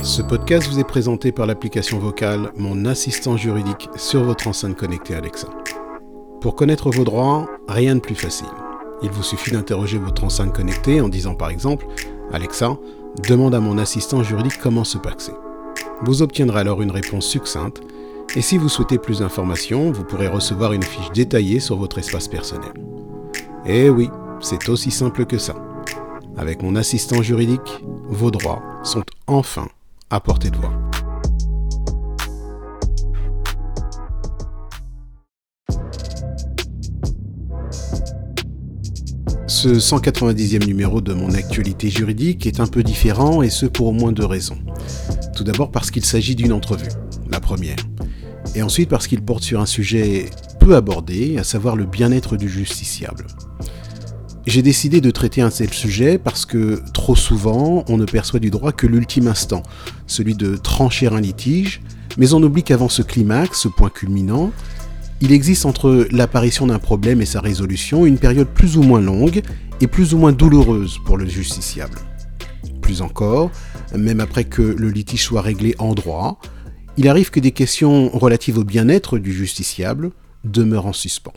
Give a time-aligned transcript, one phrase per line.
[0.00, 5.14] Ce podcast vous est présenté par l'application vocale Mon assistant juridique sur votre enceinte connectée
[5.14, 5.48] Alexa.
[6.40, 8.48] Pour connaître vos droits, rien de plus facile.
[9.02, 11.86] Il vous suffit d'interroger votre enceinte connectée en disant par exemple
[12.32, 12.76] Alexa,
[13.28, 15.32] demande à mon assistant juridique comment se paxer.
[16.02, 17.80] Vous obtiendrez alors une réponse succincte
[18.34, 22.28] et si vous souhaitez plus d'informations, vous pourrez recevoir une fiche détaillée sur votre espace
[22.28, 22.72] personnel.
[23.66, 25.54] Et eh oui, c'est aussi simple que ça.
[26.36, 29.68] Avec mon assistant juridique, vos droits sont enfin
[30.12, 30.72] à portée de voix.
[39.46, 43.92] Ce 190e numéro de mon actualité juridique est un peu différent et ce pour au
[43.92, 44.58] moins deux raisons.
[45.34, 46.90] Tout d'abord parce qu'il s'agit d'une entrevue,
[47.30, 47.76] la première.
[48.54, 50.26] Et ensuite parce qu'il porte sur un sujet
[50.60, 53.26] peu abordé, à savoir le bien-être du justiciable.
[54.44, 58.50] J'ai décidé de traiter un tel sujet parce que trop souvent, on ne perçoit du
[58.50, 59.62] droit que l'ultime instant,
[60.08, 61.80] celui de trancher un litige,
[62.18, 64.50] mais on oublie qu'avant ce climax, ce point culminant,
[65.20, 69.42] il existe entre l'apparition d'un problème et sa résolution une période plus ou moins longue
[69.80, 71.98] et plus ou moins douloureuse pour le justiciable.
[72.80, 73.52] Plus encore,
[73.96, 76.40] même après que le litige soit réglé en droit,
[76.96, 80.10] il arrive que des questions relatives au bien-être du justiciable
[80.42, 81.32] demeurent en suspens.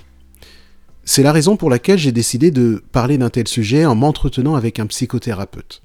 [1.08, 4.80] C'est la raison pour laquelle j'ai décidé de parler d'un tel sujet en m'entretenant avec
[4.80, 5.84] un psychothérapeute.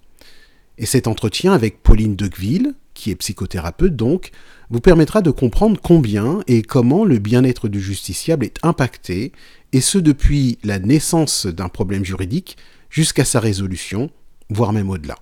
[0.79, 4.31] Et cet entretien avec Pauline Dequeville, qui est psychothérapeute donc,
[4.71, 9.33] vous permettra de comprendre combien et comment le bien-être du justiciable est impacté,
[9.73, 12.57] et ce depuis la naissance d'un problème juridique
[12.89, 14.11] jusqu'à sa résolution,
[14.49, 15.17] voire même au-delà.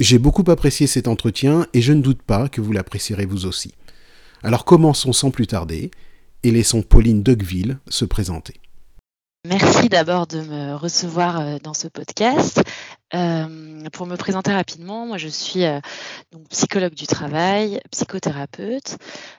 [0.00, 3.74] J'ai beaucoup apprécié cet entretien et je ne doute pas que vous l'apprécierez vous aussi.
[4.42, 5.90] Alors commençons sans plus tarder
[6.42, 8.54] et laissons Pauline Dequeville se présenter.
[9.46, 12.60] Merci d'abord de me recevoir euh, dans ce podcast.
[13.14, 15.80] Euh, pour me présenter rapidement, moi je suis euh,
[16.50, 18.98] psychologue du travail, psychothérapeute.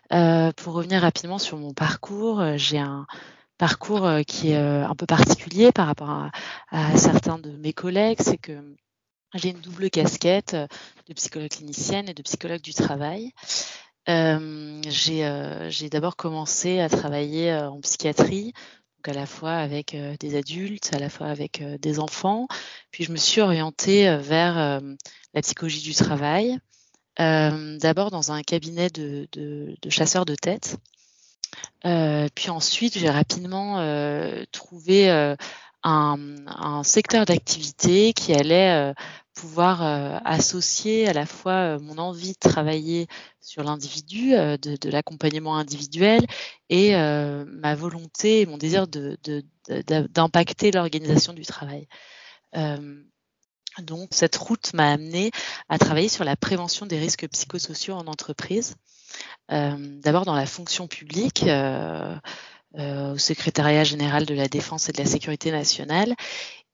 [0.09, 3.05] pour revenir rapidement sur mon parcours, j'ai un
[3.57, 6.29] parcours qui est un peu particulier par rapport
[6.71, 8.75] à certains de mes collègues, c'est que
[9.35, 10.55] j'ai une double casquette
[11.07, 13.31] de psychologue clinicienne et de psychologue du travail.
[14.07, 18.53] Euh, euh, j'ai d'abord commencé à travailler euh, en psychiatrie,
[18.97, 22.47] donc à la fois avec des adultes, à la fois avec des enfants.
[22.91, 24.81] Puis je me suis orientée vers
[25.33, 26.59] la psychologie du travail,
[27.17, 30.75] d'abord dans un cabinet de, de, chasseurs de tête.
[31.83, 33.77] puis ensuite, j'ai rapidement
[34.51, 35.35] trouvé
[35.83, 38.93] un, secteur d'activité qui allait
[39.39, 43.07] pouvoir euh, associer à la fois euh, mon envie de travailler
[43.39, 46.25] sur l'individu, euh, de, l'accompagnement individuel,
[46.69, 51.87] et ma volonté et mon désir d'impacter l'organisation du travail.
[53.79, 55.31] donc, cette route m'a amené
[55.67, 58.75] à travailler sur la prévention des risques psychosociaux en entreprise.
[59.49, 61.43] D'abord dans la fonction publique,
[62.77, 66.15] au secrétariat général de la défense et de la sécurité nationale,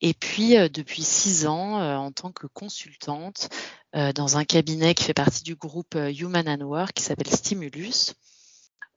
[0.01, 3.49] et puis, euh, depuis six ans, euh, en tant que consultante
[3.95, 8.13] euh, dans un cabinet qui fait partie du groupe Human and Work qui s'appelle Stimulus,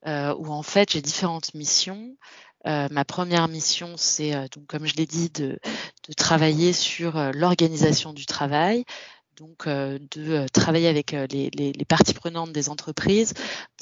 [0.07, 2.17] où en fait j'ai différentes missions.
[2.65, 4.33] ma première mission, c'est
[4.67, 5.59] comme je l'ai dit, de,
[6.17, 8.85] travailler sur l'organisation du travail,
[9.39, 13.35] donc de travailler avec les, les, parties prenantes des entreprises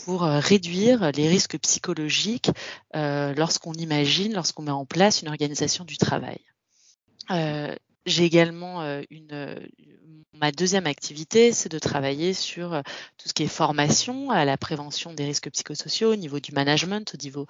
[0.05, 2.51] pour réduire les risques psychologiques
[2.95, 6.39] lorsqu'on imagine, lorsqu'on met en place une organisation du travail.
[7.31, 7.75] Euh,
[8.05, 9.59] j'ai également euh, une, euh,
[10.33, 12.83] ma deuxième activité, c'est de travailler sur
[13.19, 17.15] tout ce qui est formation à la prévention des risques psychosociaux au niveau du management,
[17.15, 17.47] au niveau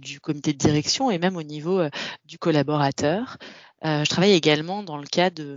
[0.00, 1.82] du comité de direction et même au niveau
[2.24, 3.36] du collaborateur.
[3.84, 5.56] je travaille également dans le cadre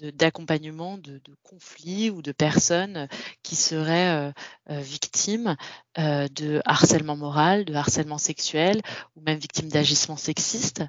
[0.00, 3.08] d'accompagnement de, conflits ou de personnes
[3.42, 4.32] qui seraient
[4.68, 5.56] victimes
[5.96, 8.80] de harcèlement moral, de harcèlement sexuel
[9.16, 10.84] ou même victimes d'agissements sexistes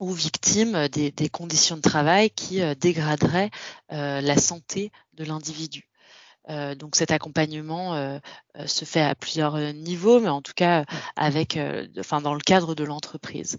[0.00, 3.50] ou victimes des, conditions de travail qui euh, dégraderaient
[3.92, 5.88] euh, la santé de l'individu.
[6.48, 8.20] Euh, donc cet accompagnement
[8.64, 10.84] se fait à plusieurs niveaux, mais en tout cas
[12.22, 13.58] dans le cadre de l'entreprise.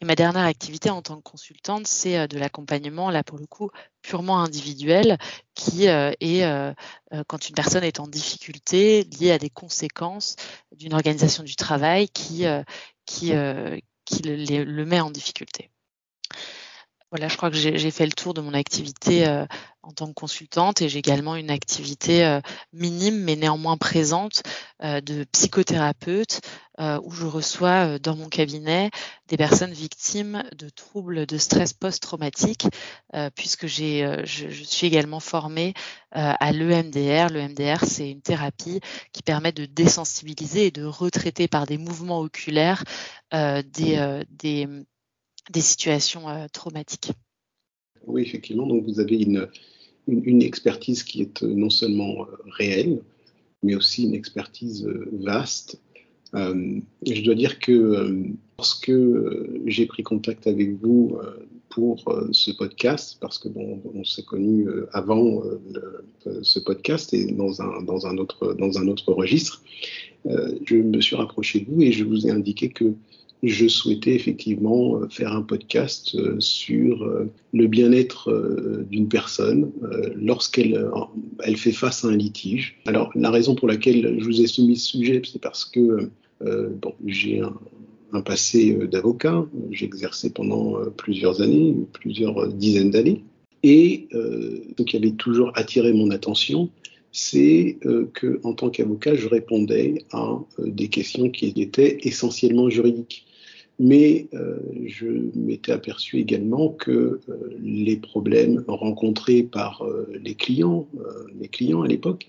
[0.00, 3.70] Et ma dernière activité en tant que consultante, c'est de l'accompagnement, là pour le coup,
[4.02, 5.16] purement individuel,
[5.54, 6.74] qui est
[7.28, 10.36] quand une personne est en difficulté liée à des conséquences
[10.72, 12.44] d'une organisation du travail qui,
[13.06, 13.32] qui,
[14.04, 15.70] qui le, met en difficulté.
[17.16, 19.46] Je crois que j'ai fait le tour de mon activité euh,
[19.82, 22.40] en tant que consultante et j'ai également une activité euh,
[22.72, 24.42] minime mais néanmoins présente
[24.82, 26.40] euh, de psychothérapeute
[26.78, 28.90] où je reçois dans mon cabinet
[29.28, 32.66] des personnes victimes de troubles de stress post-traumatique
[33.34, 35.72] puisque j'ai, je, je, suis également formée
[36.10, 37.32] à l'EMDR.
[37.32, 38.80] L'EMDR, c'est une thérapie
[39.14, 42.84] qui permet de désensibiliser et de retraiter par des mouvements oculaires
[43.32, 44.68] des, des
[45.50, 47.12] des situations euh, traumatiques.
[48.06, 48.66] Oui, effectivement.
[48.66, 49.48] Donc, vous avez une,
[50.06, 53.02] une, expertise qui est euh, non seulement euh, réelle,
[53.62, 55.80] mais aussi une expertise vaste.
[56.34, 58.22] je dois dire que
[58.58, 58.92] lorsque
[59.64, 61.18] j'ai pris contact avec vous
[61.70, 65.42] pour ce podcast, parce que bon, on s'est connu avant
[66.42, 69.62] ce podcast et dans un, dans un, autre, dans un autre registre,
[70.26, 72.94] je me suis rapproché de vous et je vous ai indiqué que
[73.42, 78.32] je souhaitais effectivement euh, faire un podcast euh, sur euh, le bien-être
[78.90, 79.70] d'une personne
[80.14, 80.90] lorsqu'elle
[81.42, 82.78] elle fait face à un litige.
[82.86, 86.10] Alors la raison pour laquelle je vous ai soumis ce sujet, c'est parce que
[86.42, 87.40] bon, j'ai
[88.12, 93.22] un, passé d'avocat, j'ai exercé pendant plusieurs années, plusieurs dizaines d'années,
[93.62, 96.68] et ce qui avait toujours attiré mon attention,
[97.18, 97.78] c'est
[98.12, 103.26] que en tant qu'avocat, je répondais à des questions qui étaient essentiellement juridiques.
[103.78, 107.20] Mais euh, je m'étais aperçu également que euh,
[107.62, 110.88] les problèmes rencontrés par euh, les clients,
[111.38, 112.26] les clients à l'époque,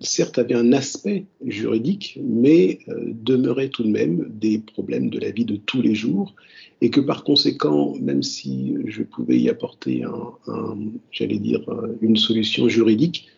[0.00, 5.44] certes avaient un aspect juridique, mais demeuraient tout de même des problèmes de la vie
[5.44, 6.34] de tous les jours,
[6.80, 10.78] et que par conséquent, même si je pouvais y apporter un,
[11.10, 11.60] j'allais dire,
[12.00, 13.28] une solution juridique,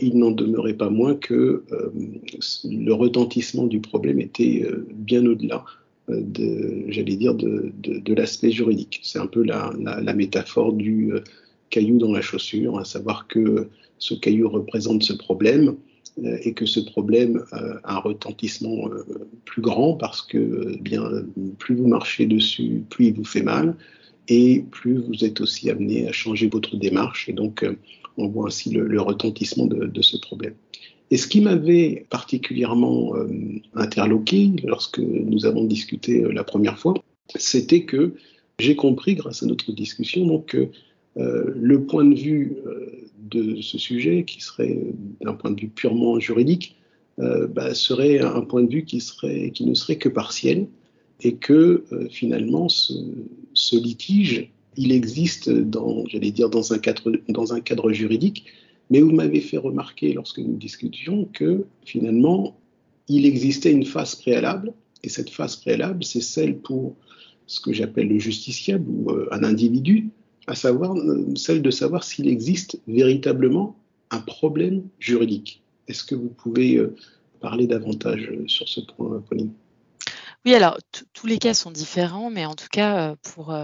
[0.00, 1.64] il n'en demeurait pas moins que
[2.64, 5.64] le retentissement du problème était bien au-delà
[6.08, 9.00] de, j'allais dire, de, l'aspect juridique.
[9.02, 11.20] C'est un peu la, la, métaphore du euh,
[11.70, 15.76] caillou dans la chaussure, à savoir que ce caillou représente ce problème
[16.22, 19.04] euh, et que ce problème a un retentissement euh,
[19.44, 21.04] plus grand parce que bien
[21.58, 23.76] plus vous marchez dessus, plus il vous fait mal
[24.28, 27.64] et plus vous êtes aussi amené à changer votre démarche et donc
[28.16, 30.54] on voit ainsi le, retentissement de, ce problème.
[31.10, 33.28] Et ce qui m'avait particulièrement euh,
[33.74, 36.94] interloqué lorsque nous avons discuté euh, la première fois,
[37.36, 38.14] c'était que
[38.58, 40.68] j'ai compris grâce à notre discussion donc que
[41.18, 42.56] euh, le point de vue
[43.18, 44.78] de ce sujet, qui serait
[45.20, 46.76] d'un point de vue purement juridique,
[47.18, 50.66] bah, serait un point de vue qui, serait, qui ne serait que partiel
[51.20, 57.60] et que finalement ce, litige, il existe dans, j'allais dire, dans un cadre, dans un
[57.60, 58.46] cadre juridique,
[58.90, 62.56] mais vous m'avez fait remarquer lorsque nous discutions que finalement,
[63.08, 64.72] il existait une phase préalable,
[65.02, 66.94] et cette phase préalable, c'est celle pour
[67.46, 70.10] ce que j'appelle le justiciable ou euh, un individu,
[70.46, 73.76] à savoir euh, celle de savoir s'il existe véritablement
[74.10, 75.62] un problème juridique.
[75.88, 76.94] Est-ce que vous pouvez euh,
[77.40, 79.50] parler davantage sur ce point, Pauline?
[80.44, 80.76] Oui, alors
[81.12, 83.54] tous les cas sont différents, mais en tout cas, pour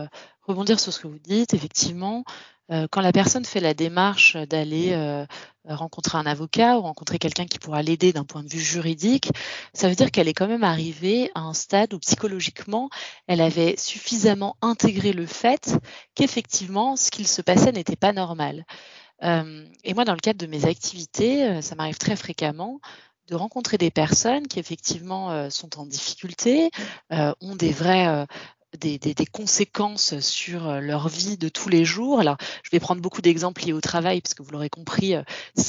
[0.43, 2.25] rebondir sur ce que vous dites, effectivement,
[2.71, 5.25] euh, quand la personne fait la démarche d'aller euh,
[5.65, 9.31] rencontrer un avocat ou rencontrer quelqu'un qui pourra l'aider d'un point de vue juridique,
[9.73, 12.91] ça veut dire qu'elle est quand même arrivée à un stade où psychologiquement,
[13.27, 15.79] elle avait suffisamment intégré le fait
[16.15, 18.65] qu'effectivement, ce qu'il se passait n'était pas normal.
[19.25, 22.81] Euh, et moi, dans le cadre de mes activités, ça m'arrive très fréquemment
[23.29, 26.71] de rencontrer des personnes qui effectivement sont en difficulté,
[27.11, 28.27] ont des vrais
[28.77, 32.21] des, des, des, conséquences sur euh, leur vie de tous les jours.
[32.21, 35.23] Alors, je vais prendre beaucoup d'exemples liés au travail, parce que vous l'aurez compris, euh,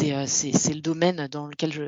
[0.03, 1.83] euh, c'est le domaine dans lequel je,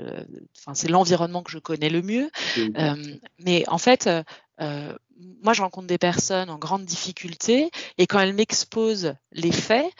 [0.57, 2.31] enfin, c'est l'environnement que je connais le mieux.
[2.57, 4.97] Euh, mais en fait, euh,
[5.43, 9.91] moi, je rencontre des personnes en grande difficulté, et quand elles m'exposent les faits,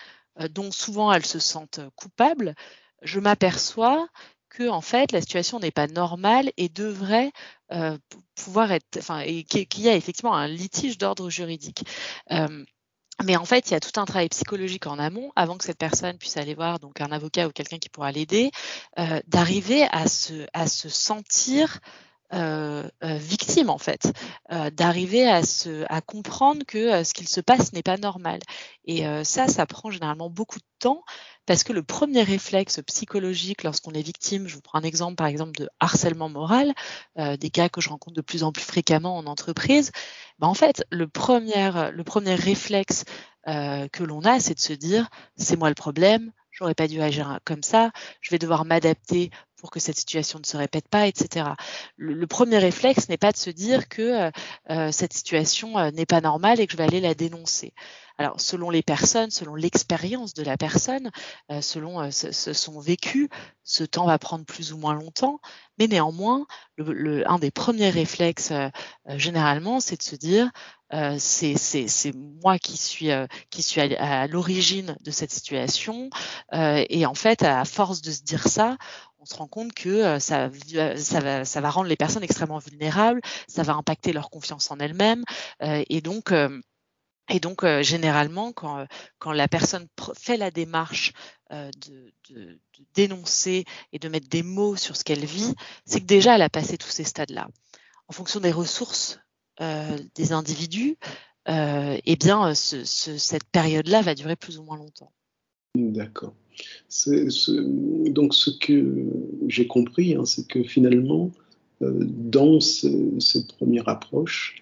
[0.50, 2.56] dont souvent elles se sentent coupables,
[3.02, 4.08] je m'aperçois
[4.52, 7.32] que en fait la situation n'est pas normale et devrait
[7.72, 7.98] euh,
[8.36, 11.84] pouvoir être, enfin, qu'il y a effectivement un litige d'ordre juridique.
[13.24, 15.78] Mais en fait, il y a tout un travail psychologique en amont, avant que cette
[15.78, 18.52] personne puisse aller voir donc un avocat ou quelqu'un qui pourra l'aider,
[19.00, 21.80] euh, d'arriver à se, à se sentir
[22.34, 24.14] euh, euh, victime en fait,
[24.54, 25.42] euh, d'arriver à,
[25.90, 28.40] à comprendre que ce qu'il se passe n'est pas normal.
[28.86, 31.04] Et ça, ça prend généralement beaucoup de temps
[31.46, 35.28] parce que le premier réflexe psychologique lorsqu'on est victime, je vous prends un exemple par
[35.28, 36.74] exemple de harcèlement moral,
[37.18, 39.92] des cas que je rencontre de plus en plus fréquemment en entreprise,
[40.40, 43.06] ben, en fait le premier, le premier réflexe
[43.46, 47.40] que l'on a, c'est de se dire c'est moi le problème, j'aurais pas dû agir
[47.46, 49.32] comme ça, je vais devoir m'adapter
[49.62, 51.52] pour que cette situation ne se répète pas, etc.
[51.96, 54.32] Le, premier réflexe n'est pas de se dire que
[54.92, 57.74] cette situation n'est pas normale et que je vais aller la dénoncer.
[58.22, 61.10] Alors, selon les personnes, selon l'expérience de la personne,
[61.52, 63.30] euh, selon euh, son vécu,
[63.64, 65.40] ce temps va prendre plus ou moins longtemps.
[65.80, 66.46] Mais néanmoins,
[66.78, 68.70] un des premiers réflexes, euh,
[69.08, 70.52] généralement, c'est de se dire
[71.18, 73.08] c'est moi qui suis,
[73.50, 76.10] qui suis à, l'origine de cette situation.
[76.52, 78.78] et en fait, à force de se dire ça,
[79.22, 80.50] on se rend compte que ça,
[80.98, 84.80] ça, va, ça va rendre les personnes extrêmement vulnérables, ça va impacter leur confiance en
[84.80, 85.24] elles-mêmes.
[85.62, 86.34] et donc,
[87.32, 89.88] et donc, euh, généralement, quand, euh, la personne
[90.18, 91.14] fait la démarche
[91.52, 92.60] euh, de,
[92.94, 95.54] dénoncer et de mettre des mots sur ce qu'elle vit,
[95.86, 97.48] c'est que déjà, elle a passé tous ces stades-là.
[98.08, 99.20] En fonction des ressources
[100.16, 100.98] des individus,
[101.48, 105.12] eh bien, ce, cette période-là va durer plus ou moins longtemps.
[105.76, 106.34] D'accord.
[108.10, 109.06] donc, ce que
[109.48, 111.32] j'ai compris, hein, c'est que finalement,
[111.80, 114.62] dans cette première approche,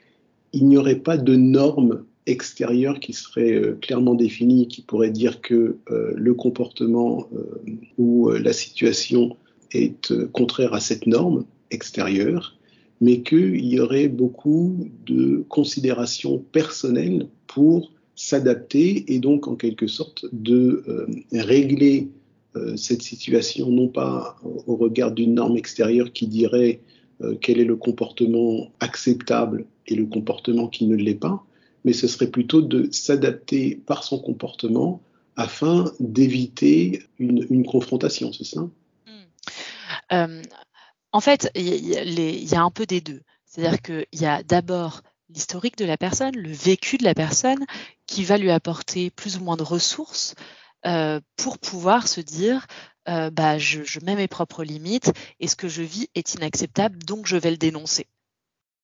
[0.54, 5.42] il n'y aurait pas de normes extérieur qui serait euh, clairement défini, qui pourrait dire
[5.42, 7.60] que euh, le comportement euh,
[7.98, 9.36] ou la situation
[9.72, 12.58] est contraire à cette norme extérieure,
[13.02, 20.26] mais qu'il y aurait beaucoup de considérations personnelles pour s'adapter et donc en quelque sorte
[20.34, 20.84] de
[21.32, 22.10] régler
[22.76, 26.82] cette situation non pas au regard d'une norme extérieure qui dirait
[27.42, 31.44] quel est le comportement acceptable et le comportement qui ne l'est pas,
[31.84, 35.02] mais ce serait plutôt de s'adapter par son comportement
[35.36, 38.62] afin d'éviter une, confrontation, c'est ça?
[38.62, 38.72] Hmm.
[40.12, 40.42] euh,
[41.12, 43.22] En fait, il y, a un peu des deux.
[43.46, 47.66] C'est-à-dire qu'il y a d'abord l'historique de la personne, le vécu de la personne,
[48.10, 50.34] qui va lui apporter plus ou moins de ressources
[50.88, 52.66] euh, pour pouvoir se dire
[53.08, 56.98] euh, bah, je, je, mets mes propres limites et ce que je vis est inacceptable,
[57.04, 58.08] donc je vais le dénoncer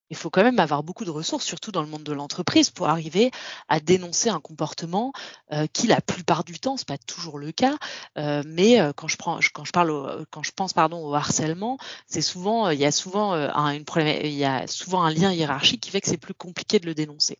[0.10, 2.90] il faut quand même avoir beaucoup de ressources, surtout dans le monde de l'entreprise, pour
[2.90, 3.32] arriver
[3.68, 5.14] à dénoncer un comportement
[5.52, 7.78] euh, qui, la plupart du temps, c'est pas toujours le cas,
[8.16, 11.78] mais quand je pense au harcèlement,
[12.14, 16.94] il y a souvent un, lien hiérarchique qui fait que c'est plus compliqué de le
[16.94, 17.40] dénoncer.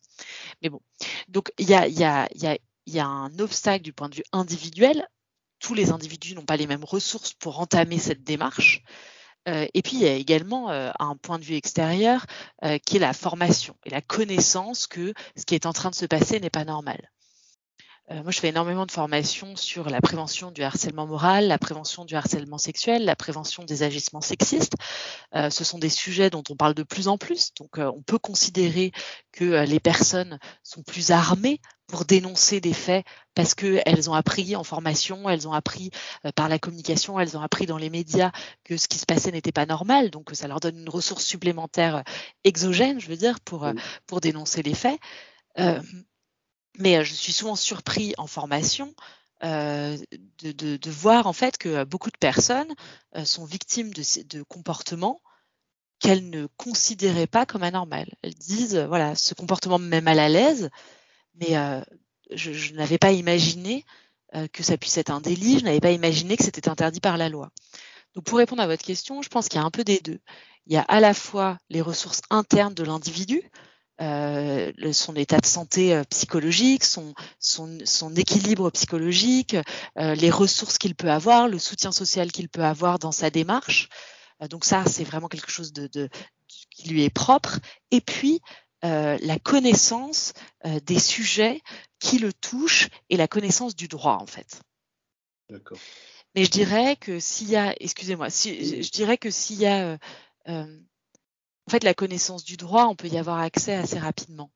[0.62, 0.80] Mais bon,
[1.28, 5.06] donc il y a un obstacle du point de vue individuel.
[5.58, 8.82] Tous les individus n'ont pas les mêmes ressources pour entamer cette démarche.
[9.48, 12.26] Euh, et puis, il y a également euh, un point de vue extérieur
[12.64, 15.94] euh, qui est la formation et la connaissance que ce qui est en train de
[15.94, 17.10] se passer n'est pas normal.
[18.08, 22.14] Moi, je fais énormément de formations sur la prévention du harcèlement moral, la prévention du
[22.14, 24.74] harcèlement sexuel, la prévention des agissements sexistes.
[25.34, 27.52] ce sont des sujets dont on parle de plus en plus.
[27.58, 28.92] Donc, on peut considérer
[29.32, 34.64] que les personnes sont plus armées pour dénoncer des faits parce qu'elles ont appris en
[34.64, 35.90] formation, elles ont appris
[36.24, 38.32] euh, par la communication, elles ont appris dans les médias
[38.64, 40.10] que ce qui se passait n'était pas normal.
[40.10, 42.02] Donc ça leur donne une ressource supplémentaire euh,
[42.44, 43.74] exogène, je veux dire, pour, euh,
[44.06, 44.98] pour dénoncer les faits.
[46.78, 48.94] Mais je suis souvent surpris en formation
[49.42, 49.98] de,
[50.52, 52.74] de, voir en fait que beaucoup de personnes
[53.24, 55.20] sont victimes de, comportements
[55.98, 58.06] qu'elles ne considéraient pas comme anormal.
[58.22, 60.70] Elles disent, voilà, ce comportement me met mal à l'aise,
[61.34, 61.80] mais euh,
[62.30, 63.84] je, n'avais pas imaginé
[64.34, 67.16] euh, que ça puisse être un délit, je n'avais pas imaginé que c'était interdit par
[67.16, 67.50] la loi.
[68.14, 70.20] Donc pour répondre à votre question, je pense qu'il y a un peu des deux.
[70.66, 73.42] Il y a à la fois les ressources internes de l'individu,
[74.00, 79.56] euh, son état de santé euh, psychologique, son, son, son, équilibre psychologique,
[79.98, 83.88] euh, les ressources qu'il peut avoir, le soutien social qu'il peut avoir dans sa démarche.
[84.50, 86.10] Donc ça, c'est vraiment quelque chose de, de,
[86.70, 87.58] qui lui est propre.
[87.90, 88.40] Et puis,
[88.82, 90.32] la connaissance
[90.84, 91.60] des sujets
[91.98, 94.60] qui le touchent et la connaissance du droit en fait.
[95.50, 95.78] D'accord.
[96.36, 99.98] Mais je dirais que s'il y a, excusez-moi, si, je dirais que s'il y a,
[101.66, 104.50] en fait, la connaissance du droit, on peut y avoir accès assez rapidement.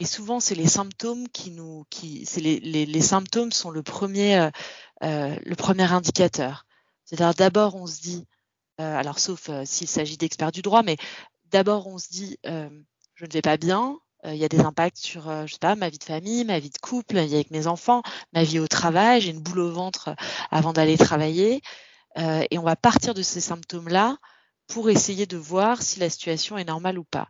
[0.00, 3.82] Et souvent, c'est les symptômes qui nous, qui, c'est les, les, les, symptômes sont le
[3.82, 4.48] premier,
[5.02, 6.66] le premier indicateur.
[7.04, 8.26] C'est-à-dire d'abord, on se dit,
[8.78, 10.96] alors sauf s'il s'agit d'experts du droit, mais
[11.46, 14.98] d'abord on se dit, je ne vais pas bien, euh, il y a des impacts
[14.98, 17.34] sur, euh, je sais pas, ma vie de famille, ma vie de couple, ma vie
[17.34, 20.14] avec mes enfants, ma vie au travail, j'ai une boule au ventre euh,
[20.50, 21.62] avant d'aller travailler.
[22.16, 24.16] et on va partir de ces symptômes-là
[24.68, 27.28] pour essayer de voir si la situation est normale ou pas.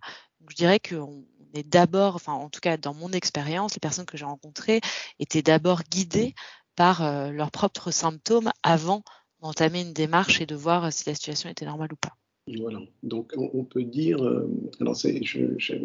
[0.49, 4.17] Je dirais qu'on est d'abord, enfin en tout cas dans mon expérience, les personnes que
[4.17, 4.81] j'ai rencontrées
[5.19, 6.35] étaient d'abord guidées
[6.77, 9.03] par leurs propres symptômes avant
[9.41, 12.17] d'entamer une démarche et de voir si la situation était normale ou pas.
[12.61, 12.81] Voilà.
[13.03, 14.49] Donc on, peut dire, euh,
[14.81, 14.97] alors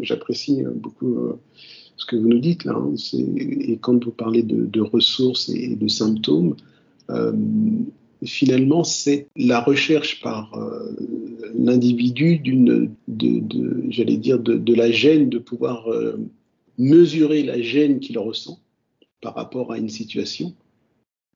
[0.01, 1.39] j'apprécie beaucoup euh,
[1.97, 5.87] ce que vous nous dites là, hein, et quand vous parlez de, ressources et de
[5.87, 6.55] symptômes,
[7.09, 7.33] euh,
[8.25, 10.95] finalement, c'est la recherche par euh,
[11.55, 16.17] l'individu d'une, de, j'allais dire, de, la gêne, de pouvoir euh,
[16.77, 18.59] mesurer la gêne qu'il ressent
[19.21, 20.53] par rapport à une situation.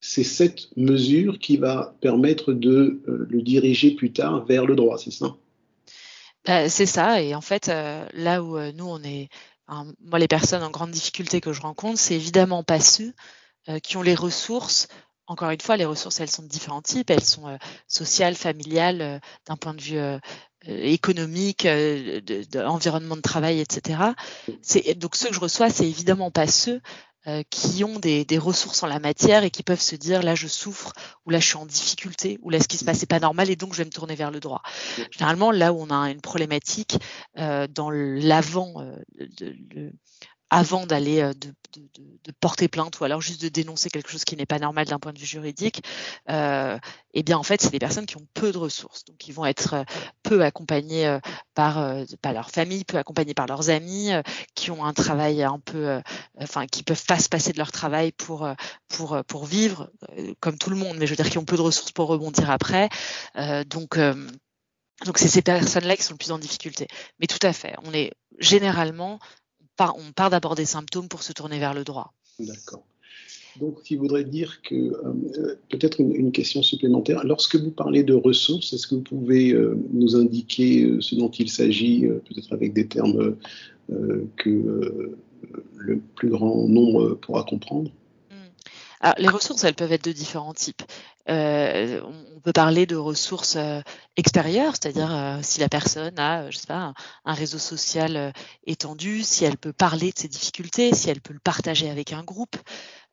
[0.01, 4.97] C'est cette mesure qui va permettre de euh, le diriger plus tard vers le droit,
[4.97, 5.35] c'est ça?
[6.69, 9.27] C'est ça, et en fait, là où nous, on est,
[9.99, 13.11] moi, les personnes en grande difficulté que je rencontre, c'est évidemment pas ceux
[13.83, 14.87] qui ont les ressources
[15.27, 17.09] encore une fois, les ressources, elles sont de différents types.
[17.09, 17.57] Elles sont euh,
[17.87, 20.19] sociales, familiales, euh, d'un point de vue euh,
[20.65, 23.99] économique, de, environnement de travail, etc.
[24.95, 26.81] Donc ceux que je reçois, c'est évidemment pas ceux
[27.49, 30.93] qui ont des, ressources en la matière et qui peuvent se dire là je souffre
[31.25, 33.49] ou là je suis en difficulté ou là ce qui se passe n'est pas normal
[33.49, 34.61] et donc je vais me tourner vers le droit.
[35.11, 36.97] Généralement là où on a une problématique
[37.35, 38.83] dans l'avant,
[39.19, 39.93] de,
[40.49, 44.45] avant d'aller euh, de, porter plainte ou alors juste de dénoncer quelque chose qui n'est
[44.45, 45.83] pas normal d'un point de vue juridique,
[46.29, 46.77] euh,
[47.13, 49.45] eh bien en fait c'est des personnes qui ont peu de ressources, donc ils vont
[49.45, 49.83] être euh,
[50.23, 51.19] peu accompagnés euh,
[51.53, 51.75] par,
[52.21, 54.11] par leur famille, peu accompagnés par leurs amis,
[54.55, 55.99] qui ont un travail un peu,
[56.39, 58.47] enfin qui peuvent pas se passer de leur travail pour
[58.87, 59.89] pour pour vivre
[60.39, 62.51] comme tout le monde, mais je veux dire qui ont peu de ressources pour rebondir
[62.51, 62.89] après,
[63.65, 63.97] donc
[65.05, 66.87] donc c'est ces personnes-là qui sont le plus en difficulté.
[67.19, 69.19] Mais tout à fait, on est généralement
[69.79, 72.13] on part d'abord des symptômes pour se tourner vers le droit.
[72.39, 72.83] D'accord.
[73.59, 78.13] Donc, ce qui voudrait dire que, euh, peut-être une, question supplémentaire, lorsque vous parlez de
[78.13, 82.73] ressources, est-ce que vous pouvez euh, nous indiquer euh, ce dont il s'agit, peut-être avec
[82.73, 83.35] des termes
[84.35, 85.15] que
[85.77, 87.89] le plus grand nombre pourra comprendre?
[88.99, 90.83] Alors, les ressources, elles peuvent être de différents types.
[91.29, 92.01] Euh,
[92.35, 93.81] on peut parler de ressources euh,
[94.15, 96.93] extérieures, c'est-à-dire euh, si la personne a, je sais pas,
[97.25, 98.33] un, réseau social
[98.65, 102.23] étendu, si elle peut parler de ses difficultés, si elle peut le partager avec un
[102.23, 102.55] groupe.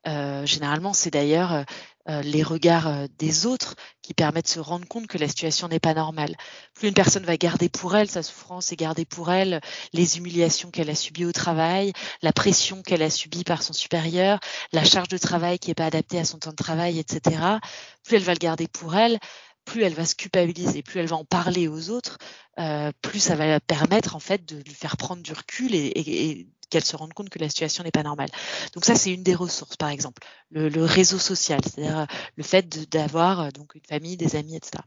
[0.05, 1.65] Généralement, c'est d'ailleurs
[2.07, 5.67] euh, les regards euh, des autres qui permettent de se rendre compte que la situation
[5.67, 6.35] n'est pas normale.
[6.75, 9.59] Plus une personne va garder pour elle sa souffrance et garder pour elle
[9.91, 14.39] les humiliations qu'elle a subies au travail, la pression qu'elle a subie par son supérieur,
[14.71, 17.41] la charge de travail qui n'est pas adaptée à son temps de travail, etc.
[18.03, 19.17] Plus elle va le garder pour elle,
[19.65, 22.19] plus elle va se culpabiliser, plus elle va en parler aux autres,
[22.59, 26.47] euh, plus ça va permettre en fait de lui faire prendre du recul et, et,
[26.69, 28.29] qu'elle se rende compte que la situation n'est pas normale.
[28.73, 32.05] Donc ça, c'est une des ressources, par exemple, le, réseau social, c'est-à-dire euh,
[32.35, 34.83] le fait d'avoir euh, donc une famille, des amis, etc.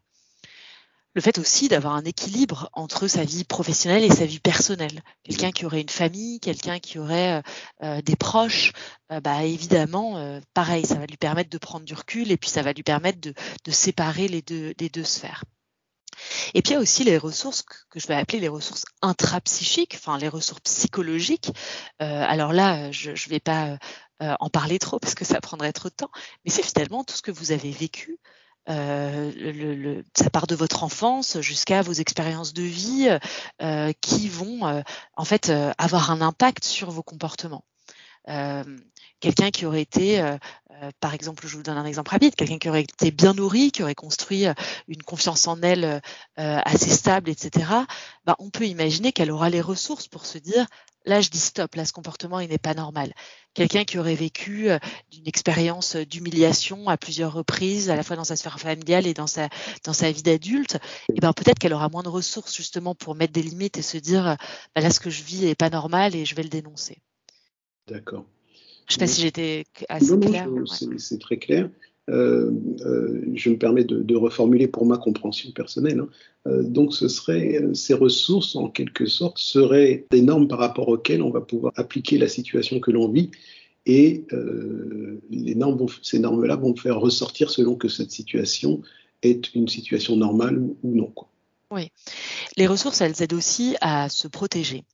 [1.15, 5.03] Le fait aussi d'avoir un équilibre entre sa vie professionnelle et sa vie personnelle.
[5.25, 7.43] Quelqu'un qui aurait une famille, quelqu'un qui aurait
[7.83, 8.73] euh, des proches,
[9.23, 12.73] bah évidemment, pareil, ça va lui permettre de prendre du recul et puis ça va
[12.73, 13.33] lui permettre de,
[13.73, 15.43] séparer les deux sphères.
[16.55, 19.95] Et puis il y a aussi les ressources que je vais appeler les ressources intrapsychiques,
[19.95, 21.51] enfin les ressources psychologiques.
[22.03, 23.79] Euh, alors là, je ne vais pas
[24.23, 26.11] euh, en parler trop parce que ça prendrait trop de temps,
[26.45, 28.19] mais c'est finalement tout ce que vous avez vécu.
[28.69, 33.09] Euh, ça part de votre enfance jusqu'à vos expériences de vie
[34.03, 34.83] qui vont
[35.17, 37.65] en fait avoir un impact sur vos comportements.
[39.21, 40.37] Quelqu'un qui aurait été
[41.01, 43.83] par exemple, je vous donne un exemple rapide, quelqu'un qui aurait été bien nourri, qui
[43.83, 44.47] aurait construit
[44.87, 46.01] une confiance en elle
[46.37, 47.67] assez stable, etc.,
[48.25, 50.67] bah, on peut imaginer qu'elle aura les ressources pour se dire,
[51.05, 53.13] là, je dis stop, là, ce comportement, il n'est pas normal.
[53.55, 54.69] Quelqu'un qui aurait vécu
[55.11, 59.27] d'une expérience d'humiliation à plusieurs reprises, à la fois dans sa sphère familiale et dans
[59.27, 59.49] sa,
[59.85, 60.79] dans sa vie d'adulte,
[61.13, 63.99] eh ben, peut-être qu'elle aura moins de ressources justement pour mettre des limites et se
[63.99, 64.37] dire,
[64.77, 67.03] bah, là, ce que je vis n'est pas normal et je vais le dénoncer.
[67.89, 68.25] D'accord.
[68.89, 70.49] Je ne sais pas si j'étais assez clair.
[70.97, 71.69] C'est très clair.
[72.09, 72.51] Euh,
[72.87, 76.01] euh, je me permets de, reformuler pour ma compréhension personnelle.
[76.01, 76.09] Hein.
[76.47, 81.23] Euh, donc, ce serait ces ressources, en quelque sorte, seraient des normes par rapport auxquelles
[81.23, 83.31] on va pouvoir appliquer la situation que l'on vit,
[83.87, 84.27] et
[85.31, 88.83] les normes ces normes-là vont faire ressortir selon que cette situation
[89.23, 91.11] est une situation normale ou non.
[91.71, 91.91] Oui,
[92.59, 94.85] les ressources, elles aident aussi à se protéger.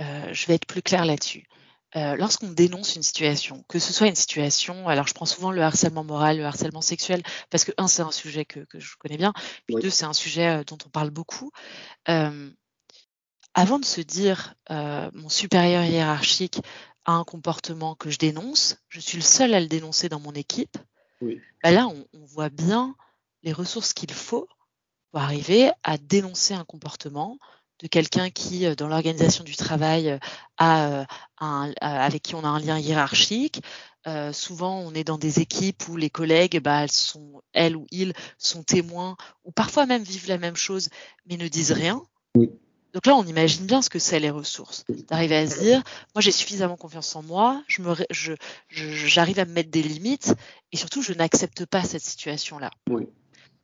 [0.00, 1.44] je vais être plus clair là-dessus.
[1.96, 5.60] Euh, lorsqu'on dénonce une situation, que ce soit une situation, alors je prends souvent le
[5.62, 9.32] harcèlement moral, le harcèlement sexuel, parce que un, c'est un sujet que, je connais bien,
[9.66, 11.50] puis deux, c'est un sujet euh, dont on parle beaucoup.
[12.08, 12.50] Euh,
[13.54, 16.60] avant de se dire mon supérieur hiérarchique
[17.04, 20.32] a un comportement que je dénonce, je suis le seul à le dénoncer dans mon
[20.32, 20.78] équipe,
[21.20, 22.94] bah là, on, on voit bien
[23.42, 24.48] les ressources qu'il faut
[25.10, 27.38] pour arriver à dénoncer un comportement,
[27.82, 30.18] de quelqu'un qui, euh, dans l'organisation du travail, euh,
[30.58, 31.04] a euh,
[31.40, 33.62] un, avec qui on a un lien hiérarchique.
[34.32, 38.12] souvent, on est dans des équipes où les collègues, bah, elles, sont, elles ou ils
[38.38, 40.88] sont témoins, ou parfois même vivent la même chose,
[41.26, 42.02] mais ne disent rien.
[42.92, 44.84] Donc là, on imagine bien ce que c'est les ressources.
[45.08, 45.82] D'arriver à se dire,
[46.14, 47.94] moi j'ai suffisamment confiance en moi, je me,
[48.68, 50.34] j'arrive à me mettre des limites,
[50.72, 52.70] et surtout, je n'accepte pas cette situation-là.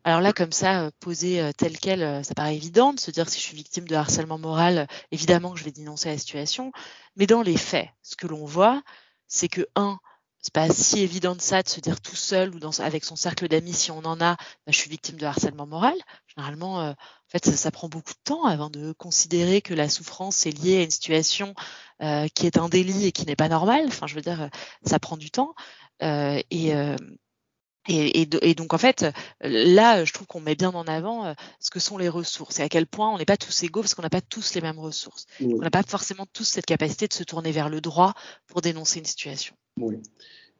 [0.07, 3.45] Alors là, comme ça, posé tel quel, ça paraît évident de se dire si je
[3.45, 6.73] suis victime de harcèlement moral, évidemment que je vais dénoncer la situation.
[7.17, 8.83] Mais dans les faits, ce que l'on voit,
[9.27, 9.99] c'est que, un,
[10.47, 13.49] c'est pas si évident de ça de se dire tout seul ou avec son cercle
[13.49, 15.97] d'amis si on en a, bah, je suis victime de harcèlement moral.
[16.29, 20.47] Généralement, euh, en fait, ça, prend beaucoup de temps avant de considérer que la souffrance
[20.47, 21.53] est liée à une situation
[22.01, 23.87] euh, qui est un délit et qui n'est pas normale.
[23.89, 24.49] Enfin, je veux dire,
[24.85, 25.53] ça prend du temps.
[26.05, 26.73] Euh, et,
[27.89, 29.07] et, et, donc en fait,
[29.41, 32.69] là, je trouve qu'on met bien en avant ce que sont les ressources et à
[32.69, 35.27] quel point on n'est pas tous égaux parce qu'on n'a pas tous les mêmes ressources.
[35.41, 38.15] On n'a pas forcément tous cette capacité de se tourner vers le droit
[38.49, 39.55] pour dénoncer une situation.
[39.81, 39.97] Oui.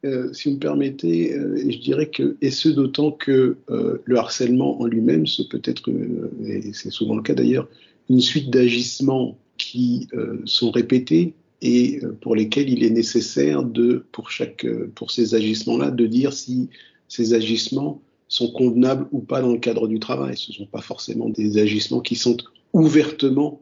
[0.05, 4.17] Euh, si vous me permettez, euh, je dirais que, et ce d'autant que euh, le
[4.17, 5.89] harcèlement en lui-même, ce peut être,
[6.45, 7.67] et c'est souvent le cas d'ailleurs,
[8.09, 10.07] une suite d'agissements qui
[10.45, 16.05] sont répétés et pour lesquels il est nécessaire de, pour chaque, pour ces agissements-là, de
[16.05, 16.69] dire si
[17.07, 20.37] ces agissements sont convenables ou pas dans le cadre du travail.
[20.37, 22.37] Ce ne sont pas forcément des agissements qui sont
[22.73, 23.61] ouvertement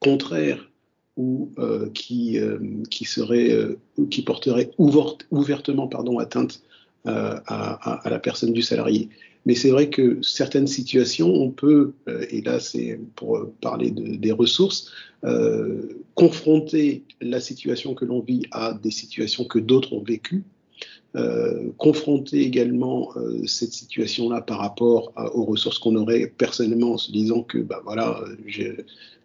[0.00, 0.70] contraires
[1.16, 2.58] ou euh, qui, euh,
[2.90, 3.78] qui, serait, euh,
[4.10, 6.62] qui porterait ouvertement pardon, atteinte
[7.04, 9.08] à, la personne du salarié.
[9.44, 11.94] Mais c'est vrai que certaines situations, on peut,
[12.30, 14.92] et là c'est pour parler de, des ressources,
[16.14, 20.44] confronter la situation que l'on vit à des situations que d'autres ont vécues,
[21.14, 27.12] euh, confronter également euh, cette situation-là par rapport aux ressources qu'on aurait personnellement en se
[27.12, 28.24] disant que, bah voilà,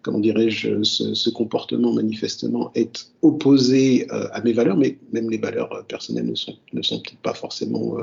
[0.02, 5.86] comment dirais-je, ce, comportement manifestement est opposé euh, à mes valeurs, mais même les valeurs
[5.88, 7.96] personnelles ne sont, peut-être pas forcément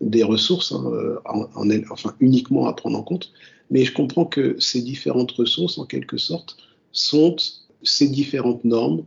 [0.00, 0.84] des ressources, hein,
[1.24, 3.32] en, enfin uniquement à prendre en compte.
[3.70, 6.56] Mais je comprends que ces différentes ressources, en quelque sorte,
[6.90, 7.36] sont
[7.82, 9.04] ces différentes normes euh,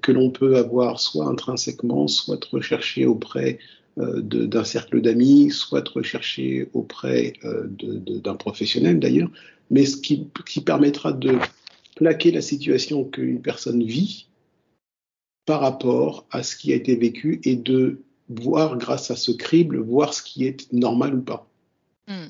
[0.00, 3.58] que l'on peut avoir soit intrinsèquement, soit recherché auprès
[3.98, 9.30] euh, d'un cercle d'amis, soit recherché auprès euh, d'un professionnel d'ailleurs,
[9.68, 11.36] mais ce qui, qui, permettra de
[11.96, 14.28] plaquer la situation qu'une personne vit
[15.44, 19.78] par rapport à ce qui a été vécu et de voir grâce à ce crible,
[19.78, 21.48] voir ce qui est normal ou pas.
[22.06, 22.28] Hmm.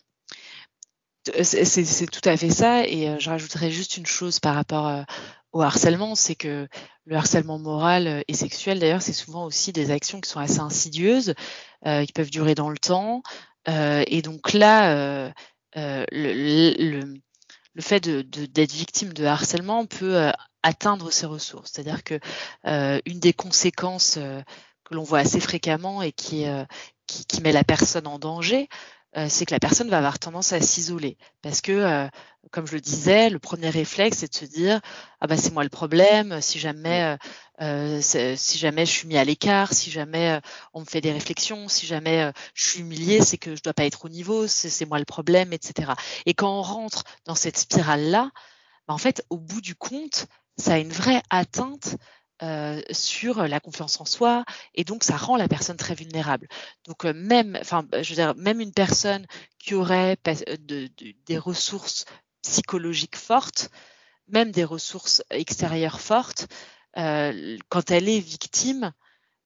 [1.42, 2.88] C'est tout à fait ça.
[2.88, 5.04] Et je rajouterais juste une chose par rapport
[5.52, 6.68] au harcèlement, c'est que
[7.04, 10.60] le harcèlement moral euh, et sexuel, d'ailleurs, c'est souvent aussi des actions qui sont assez
[10.60, 11.34] insidieuses,
[11.86, 13.22] euh, qui peuvent durer dans le temps.
[13.68, 15.30] Euh, et donc là, euh,
[15.76, 17.02] euh le,
[17.80, 20.30] fait d'être victime de harcèlement peut
[20.62, 21.72] atteindre ses ressources.
[21.72, 22.20] C'est-à-dire que
[23.06, 24.18] une des conséquences
[24.84, 26.44] que l'on voit assez fréquemment et qui,
[27.06, 28.68] qui, qui, met la personne en danger,
[29.16, 31.16] euh, c'est que la personne va avoir tendance à s'isoler.
[31.42, 32.08] Parce que, euh,
[32.52, 34.80] comme je le disais, le premier réflexe, c'est de se dire
[35.20, 37.16] Ah bah c'est moi le problème, si jamais,
[37.60, 40.40] euh, si jamais je suis mis à l'écart, si jamais
[40.74, 43.84] on me fait des réflexions, si jamais je suis humilié, c'est que je dois pas
[43.84, 45.92] être au niveau, c'est moi le problème, etc.
[46.26, 48.30] Et quand on rentre dans cette spirale-là,
[48.86, 51.96] bah, en fait, au bout du compte, ça a une vraie atteinte
[52.42, 56.48] euh, sur la confiance en soi et donc ça rend la personne très vulnérable.
[56.86, 59.26] Donc euh, même, enfin, je veux dire, même une personne
[59.58, 62.06] qui aurait euh, de, de, des ressources
[62.42, 63.70] psychologiques fortes,
[64.28, 66.46] même des ressources extérieures fortes,
[66.94, 68.92] quand elle est victime,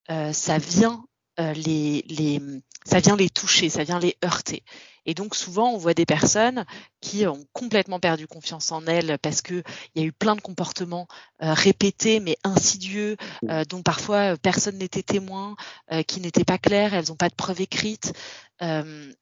[0.09, 1.05] ça vient
[1.39, 2.41] les, les,
[2.87, 4.63] ça vient les toucher, ça vient les heurter.
[5.07, 6.65] Et donc souvent, on voit des personnes
[7.01, 9.63] qui ont complètement perdu confiance en elles parce qu'il
[9.95, 11.07] y a eu plein de comportements
[11.43, 13.17] euh, répétés mais insidieux,
[13.49, 15.57] euh, dont parfois euh, personne n'était témoin,
[15.93, 18.13] euh, qui n'étaient pas clairs, elles n'ont pas de preuves écrites.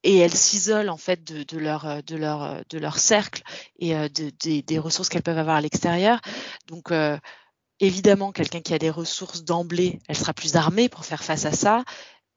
[0.04, 3.42] Et elles s'isolent en fait de, de, leur de leur de leur cercle
[3.76, 6.20] et de, des ressources qu'elles peuvent avoir à l'extérieur.
[6.68, 6.92] Donc
[7.80, 11.52] évidemment, quelqu'un qui a des ressources d'emblée, elle sera plus armée pour faire face à
[11.52, 11.82] ça.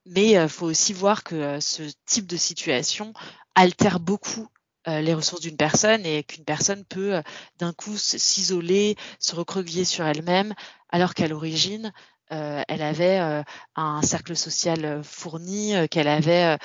[0.06, 3.13] Mais il euh, faut aussi voir que euh, ce type de situation
[3.56, 4.48] altère beaucoup
[4.88, 7.22] euh, les ressources d'une personne et qu'une personne peut
[7.58, 10.54] d'un coup s'isoler, se recroqueviller sur elle-même,
[10.89, 11.91] alors qu'à l'origine,
[12.30, 13.44] elle avait
[13.76, 16.58] un cercle social fourni, qu'elle avait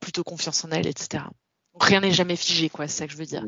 [0.00, 1.24] plutôt confiance en elle, etc.
[1.72, 3.44] Donc rien n'est jamais figé, quoi, c'est ça que je veux dire.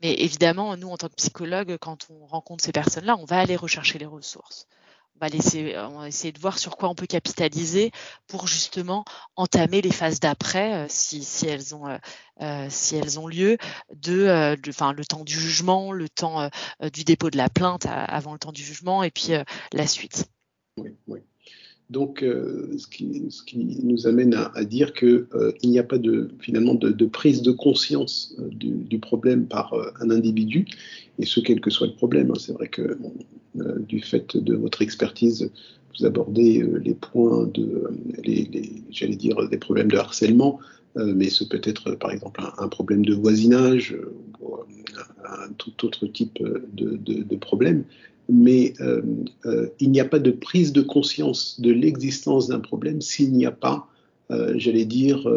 [0.00, 3.56] Mais évidemment, nous, en tant que psychologue, quand on rencontre ces personnes-là, on va aller
[3.56, 4.66] rechercher les ressources
[5.16, 7.90] on va, laisser, on va essayer de voir sur quoi on peut capitaliser
[8.26, 9.04] pour justement
[9.36, 11.98] entamer les phases d'après, euh, si, si, elles ont, euh,
[12.42, 13.56] euh, si elles ont lieu,
[13.94, 16.48] de, le temps du jugement, le temps
[16.92, 19.30] du dépôt de la plainte avant le temps du jugement, et puis
[19.72, 20.30] la suite.
[21.90, 27.06] Donc, ce, qui, nous amène à, dire qu'il euh, n'y a pas de, finalement de,
[27.06, 30.66] prise de conscience du, problème par un individu,
[31.20, 32.30] et ce, quel que soit le problème.
[32.30, 32.38] Hein.
[32.38, 32.98] C'est vrai que
[33.60, 35.50] euh, du fait de votre expertise,
[35.98, 37.90] vous abordez euh, les points de,
[38.24, 40.58] les, les j'allais dire, des problèmes de harcèlement,
[40.96, 43.96] mais ce peut être par exemple un, problème de voisinage
[44.40, 44.56] ou
[45.24, 47.84] un, tout autre type de, problème
[48.30, 49.02] mais euh,
[49.46, 53.44] euh, il n'y a pas de prise de conscience de l'existence d'un problème s'il n'y
[53.44, 53.88] a pas,
[54.30, 55.28] euh, j'allais dire,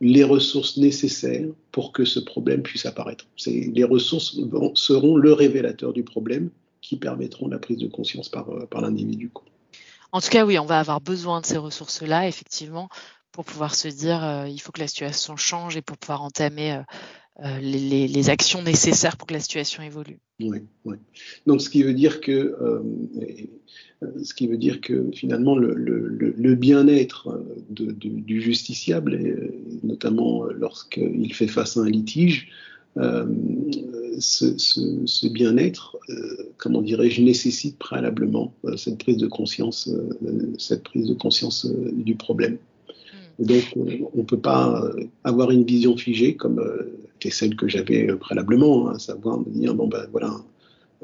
[0.00, 3.26] les ressources nécessaires pour que ce problème puisse apparaître.
[3.46, 4.36] Les ressources
[4.74, 9.30] seront le révélateur du problème qui permettront la prise de conscience par, par l'individu.
[10.12, 12.88] En tout cas, oui, on va avoir besoin de ces ressources-là, effectivement,
[13.32, 16.82] pour pouvoir se dire il faut que la situation change et pour pouvoir entamer euh,
[17.60, 20.18] les, actions nécessaires pour que la situation évolue.
[20.40, 20.58] Oui.
[21.46, 22.80] Donc, ce qui veut dire que, euh,
[24.02, 29.18] euh, ce qui veut dire que finalement, le, bien-être du justiciable,
[29.82, 32.48] notamment lorsqu'il fait face à un litige,
[34.18, 35.98] ce, bien-être,
[36.58, 39.90] comment dirais-je, nécessite préalablement cette prise de conscience,
[40.58, 42.58] cette prise de conscience du problème.
[43.40, 44.82] Donc, on ne peut pas
[45.24, 46.60] avoir une vision figée comme
[47.20, 50.36] c'était celle que j'avais euh, préalablement, hein, à savoir me dire bon ben voilà,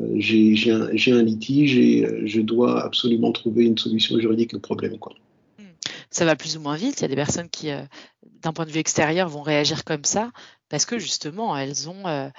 [0.00, 4.58] euh, j'ai un, un, litige et euh, je dois absolument trouver une solution juridique au
[4.58, 4.98] problème.
[4.98, 5.14] Quoi.
[6.10, 7.00] Ça va plus ou moins vite.
[7.00, 7.68] Il y a des personnes qui,
[8.42, 10.30] d'un point de vue extérieur, vont réagir comme ça
[10.70, 12.30] parce que justement, elles ont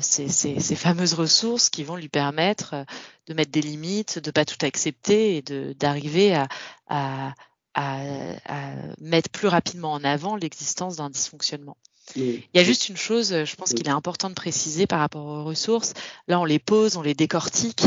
[0.00, 2.84] ces, ces, fameuses ressources qui vont lui permettre
[3.26, 6.40] de mettre des limites, de pas tout accepter et d'arriver
[6.86, 7.34] à,
[7.78, 11.76] à, mettre plus rapidement en avant l'existence d'un dysfonctionnement.
[12.16, 15.26] Il y a juste une chose, je pense qu'il est important de préciser par rapport
[15.26, 15.92] aux ressources.
[16.26, 17.82] Là, on les pose, on les décortique,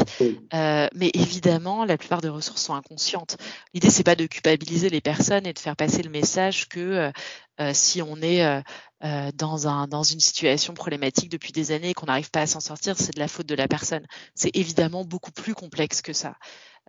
[0.54, 3.38] euh, mais évidemment, la plupart des ressources sont inconscientes.
[3.74, 7.12] L'idée, c'est pas de culpabiliser les personnes et de faire passer le message que euh,
[7.60, 8.64] euh, si on est
[9.34, 12.60] dans, un, dans une situation problématique depuis des années et qu'on n'arrive pas à s'en
[12.60, 14.06] sortir, c'est de la faute de la personne.
[14.36, 16.36] C'est évidemment beaucoup plus complexe que ça.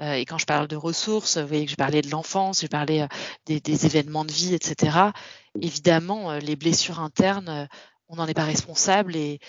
[0.00, 2.68] Euh, et quand je parle de ressources, vous voyez que je parlais de l'enfance, j'ai
[2.68, 3.06] parlé euh,
[3.46, 5.10] des, événements de vie, etc.
[5.60, 7.68] Évidemment, euh, les blessures internes,
[8.08, 9.40] on n'en est pas responsable et,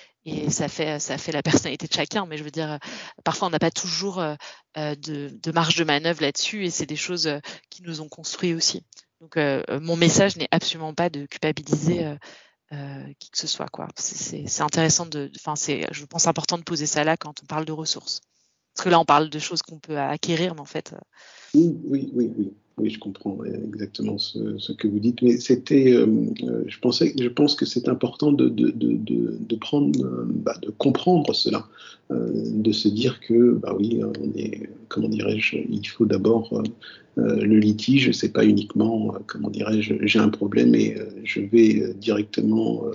[0.50, 2.26] ça fait la personnalité de chacun.
[2.26, 2.80] Mais je veux dire,
[3.26, 4.24] parfois on n'a pas toujours
[4.76, 7.30] de, marge de manœuvre là-dessus et c'est des choses
[7.70, 8.86] qui nous ont construits aussi.
[9.20, 9.36] Donc
[9.82, 12.16] mon message n'est absolument pas de culpabiliser.
[13.20, 13.68] qui que ce soit.
[13.98, 15.10] C'est intéressant
[15.46, 18.22] enfin je pense important de poser ça là quand on parle de ressources.
[18.74, 20.94] Parce que là, on parle de choses qu'on peut acquérir, mais en fait.
[20.94, 20.98] Euh,
[21.86, 22.54] oui, oui, oui.
[22.78, 26.08] Oui, je comprends exactement ce, que vous dites, mais c'était, euh,
[26.44, 28.50] euh, je pense que c'est important de,
[29.58, 29.92] prendre,
[30.26, 31.68] bah, de comprendre cela,
[32.10, 36.64] de se dire que, bah oui, on est, comment dirais-je, il faut d'abord
[37.20, 41.42] euh, le litige, c'est pas uniquement, euh, comment dirais-je, j'ai un problème et euh, je
[41.42, 42.86] vais directement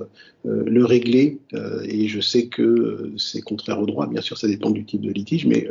[0.45, 1.39] le régler.
[1.85, 4.07] et je sais que c'est contraire au droit.
[4.07, 5.69] Bien sûr, ça dépend du type de litige, mais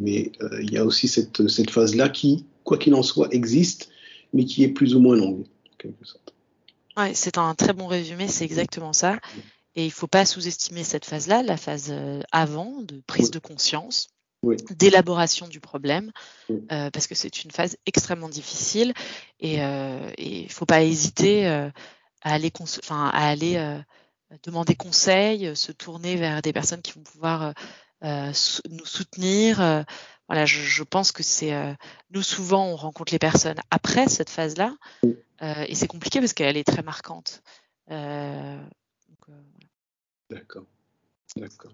[0.00, 0.30] mais
[0.62, 3.90] il y a aussi cette phase-là qui, quoi qu'il en soit, existe,
[4.32, 6.34] mais qui est plus ou moins longue, en quelque sorte.
[6.96, 9.18] Ouais, c'est un très bon résumé, c'est exactement ça.
[9.76, 11.94] Et il ne faut pas sous-estimer cette phase-là, la phase
[12.30, 14.08] avant de prise de conscience
[14.70, 16.12] d'élaboration du problème,
[16.50, 18.92] euh, parce que c'est une phase extrêmement difficile
[19.40, 21.70] et euh, il ne faut pas hésiter euh,
[22.22, 22.52] à aller,
[22.90, 23.80] à aller
[24.42, 27.54] demander conseil, se tourner vers des personnes qui vont pouvoir
[28.02, 29.84] nous soutenir.
[30.28, 31.52] Voilà, je, pense que c'est
[32.10, 34.74] nous souvent on rencontre les personnes après cette phase-là
[35.42, 37.42] et c'est compliqué parce qu'elle est très marquante.
[40.30, 40.66] D'accord,
[41.36, 41.72] d'accord.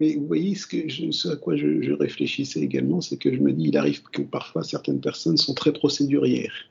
[0.00, 3.52] Mais vous voyez, ce, que ce à quoi je, réfléchissais également, c'est que je me
[3.52, 6.68] dis, il arrive que parfois certaines personnes sont très procédurières.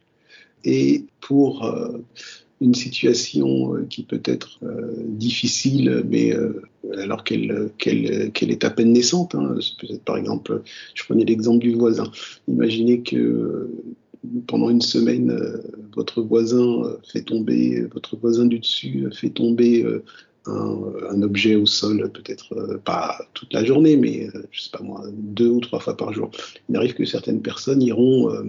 [0.64, 2.00] Et pour euh,
[2.60, 6.34] une situation euh, qui peut être euh, difficile, mais
[6.98, 10.62] alors qu'elle qu'elle est à peine naissante, hein, peut-être par exemple,
[10.94, 12.12] je prenais l'exemple du voisin.
[12.48, 13.70] Imaginez que
[14.48, 15.38] pendant une semaine,
[15.96, 19.86] votre voisin fait tomber, votre voisin du dessus fait tomber
[20.48, 24.84] un, objet au sol, peut-être euh, pas toute la journée, mais euh, je sais pas
[24.84, 26.30] moi, deux ou trois fois par jour.
[26.70, 28.44] Il arrive que certaines personnes iront euh,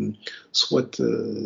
[0.52, 1.00] soit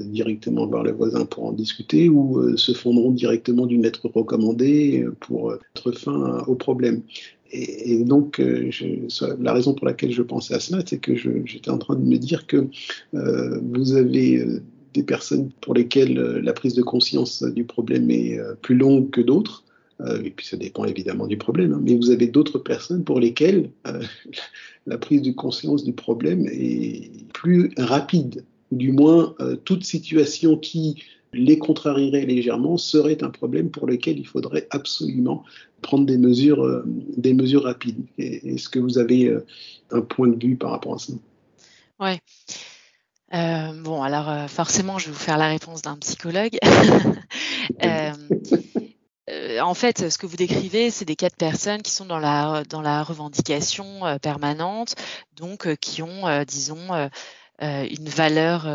[0.06, 5.50] directement voir le voisin pour en discuter ou se fondront directement d'une lettre recommandée pour
[5.50, 7.02] mettre fin au problème.
[7.50, 11.96] Et, donc, la raison pour laquelle je pensais à cela, c'est que j'étais en train
[11.96, 12.68] de me dire que
[13.12, 14.46] vous avez
[14.94, 19.61] des personnes pour lesquelles la prise de conscience du problème est plus longue que d'autres.
[20.06, 21.80] Euh, et puis ça dépend évidemment du problème, hein.
[21.82, 24.02] mais vous avez d'autres personnes pour lesquelles euh,
[24.86, 30.56] la prise de conscience du problème est plus rapide, ou du moins euh, toute situation
[30.56, 31.02] qui
[31.34, 35.44] les contrarierait légèrement serait un problème pour lequel il faudrait absolument
[35.80, 36.84] prendre des mesures,
[37.16, 38.04] des mesures rapides.
[38.18, 39.34] Est-ce que vous avez
[39.90, 41.14] un point de vue par rapport à ça?
[42.00, 42.20] Ouais.
[43.82, 46.58] bon, alors forcément, je vais vous faire la réponse d'un psychologue.
[49.28, 52.64] en fait, ce que vous décrivez, c'est des cas de personnes qui sont dans la,
[52.68, 54.94] dans la revendication permanente,
[55.34, 57.10] donc qui ont, disons,
[57.60, 58.66] une valeur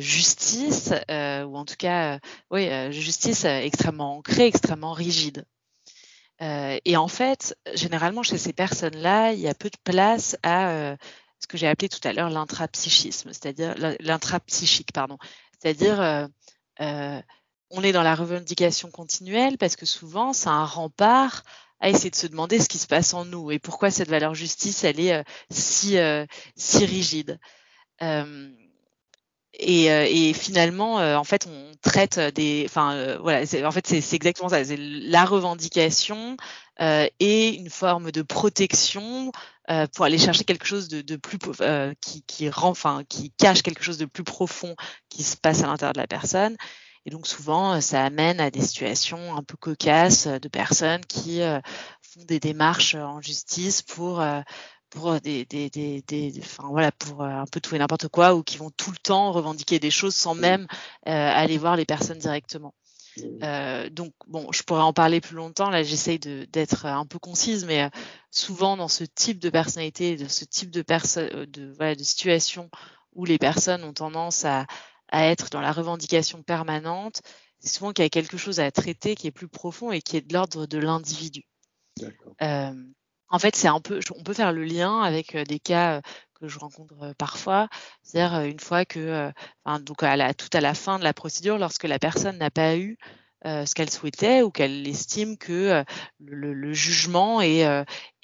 [0.00, 5.44] justice, ou en tout cas, oui, justice extrêmement ancrée, extrêmement rigide.
[6.40, 10.96] et en fait, généralement, chez ces personnes-là, il y a peu de place à
[11.40, 15.18] ce que j'ai appelé tout à l'heure l'intrapsychisme, c'est-à-dire l'intrapsychique, pardon.
[15.60, 16.28] C'est-à-dire,
[17.70, 21.42] on est dans la revendication continuelle parce que souvent, c'est un rempart
[21.80, 24.34] à essayer de se demander ce qui se passe en nous et pourquoi cette valeur
[24.34, 25.96] justice, elle est si,
[26.56, 27.38] si rigide.
[28.02, 28.50] Euh,
[29.54, 34.14] et, euh, et, finalement, euh, en fait, on traite des, enfin, voilà, en fait, c'est
[34.14, 34.64] exactement ça.
[34.64, 36.36] C'est la revendication
[36.80, 39.32] et une forme de protection
[39.94, 41.38] pour aller chercher quelque chose de, de plus
[42.00, 44.76] qui, qui rend, enfin, qui cache quelque chose de plus profond
[45.08, 46.56] qui se passe à l'intérieur de la personne.
[47.06, 51.40] Et donc souvent, ça amène à des situations un peu cocasses de personnes qui
[52.02, 54.22] font des démarches en justice pour
[54.90, 58.34] pour des, des, des, des enfin voilà pour euh, un peu tout et n'importe quoi
[58.34, 60.66] ou qui vont tout le temps revendiquer des choses sans même
[61.06, 62.74] euh, aller voir les personnes directement.
[63.42, 65.70] Euh, donc bon, je pourrais en parler plus longtemps.
[65.70, 67.88] Là, j'essaye d'être un peu concise, mais euh,
[68.30, 72.70] souvent dans ce type de personnalité, de ce type de personne, de voilà, de situation
[73.14, 74.66] où les personnes ont tendance à,
[75.10, 77.22] à être dans la revendication permanente,
[77.60, 80.16] c'est souvent qu'il y a quelque chose à traiter qui est plus profond et qui
[80.16, 81.44] est de l'ordre de l'individu.
[82.42, 82.72] Euh,
[83.28, 86.00] en fait, c'est un peu, on peut faire le lien avec des cas
[86.34, 87.68] que je rencontre parfois,
[88.02, 89.32] c'est-à-dire une fois que,
[89.64, 92.50] enfin, donc à la, tout à la fin de la procédure, lorsque la personne n'a
[92.50, 92.96] pas eu
[93.44, 95.84] euh, ce qu'elle souhaitait ou qu'elle estime que
[96.20, 97.64] le, le, jugement et,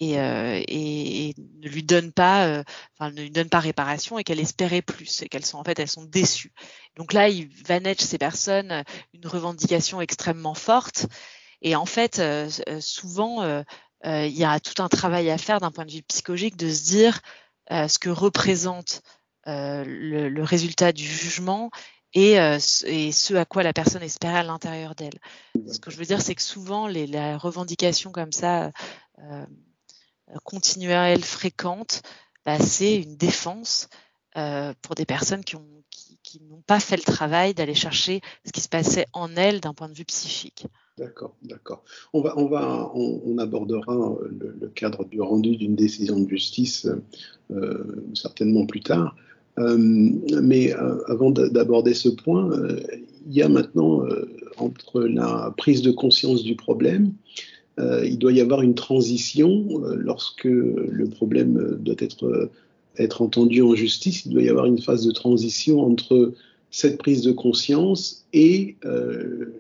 [0.01, 2.63] ne lui donne pas,
[2.99, 5.79] enfin, ne lui donne pas réparation et qu'elle espérait plus et qu'elles sont en fait
[5.79, 6.53] elles sont déçues.
[6.97, 11.07] Donc là, il va ces personnes une revendication extrêmement forte
[11.63, 12.23] et en fait,
[12.81, 13.65] souvent
[14.07, 16.71] euh, il y a tout un travail à faire d'un point de vue psychologique de
[16.71, 17.21] se dire
[17.73, 19.03] euh, ce que représente
[19.47, 21.71] euh, le, résultat du jugement
[22.15, 25.19] et, ce à quoi la personne espérait à l'intérieur d'elle.
[25.67, 28.71] Ce que je veux dire, c'est que souvent, les, la revendication comme ça,
[30.45, 32.03] continuelle, fréquente,
[32.47, 33.89] bah, c'est une défense
[34.83, 35.75] pour des personnes qui ont
[36.25, 39.75] qui n'ont pas fait le travail d'aller chercher ce qui se passait en elles d'un
[39.75, 40.67] point de vue psychique.
[40.99, 41.85] D'accord, d'accord.
[42.13, 46.89] On, abordera le, cadre du rendu d'une décision de justice
[47.51, 49.15] euh, certainement plus tard.
[49.59, 52.51] Euh, mais euh, avant d'aborder ce point,
[53.27, 54.05] il y a maintenant
[54.59, 57.13] entre la prise de conscience du problème,
[57.79, 64.27] il doit y avoir une transition lorsque le problème doit être, entendu en justice.
[64.27, 66.35] Il doit y avoir une phase de transition entre
[66.71, 68.77] cette prise de conscience et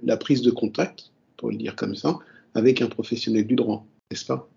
[0.02, 2.18] la prise de contact pour le dire comme ça,
[2.54, 4.48] avec un professionnel du droit, n'est-ce pas?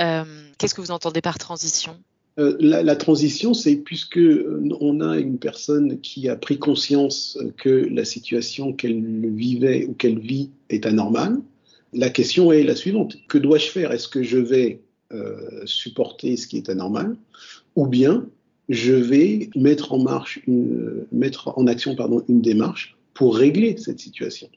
[0.00, 0.24] Euh,
[0.58, 1.96] Qu'est-ce que vous entendez par transition?
[2.38, 7.70] Euh, la, transition, c'est puisque euh, on a une personne qui a pris conscience que
[7.90, 11.38] la situation qu'elle vivait ou qu'elle vit est anormale.
[11.92, 13.16] La question est la suivante.
[13.28, 13.92] Que dois-je faire?
[13.92, 14.80] Est-ce que je vais
[15.66, 17.16] supporter ce qui est anormal,
[17.76, 18.26] ou bien
[18.68, 21.96] je vais mettre en marche, une, mettre en action
[22.28, 24.48] une démarche pour régler cette situation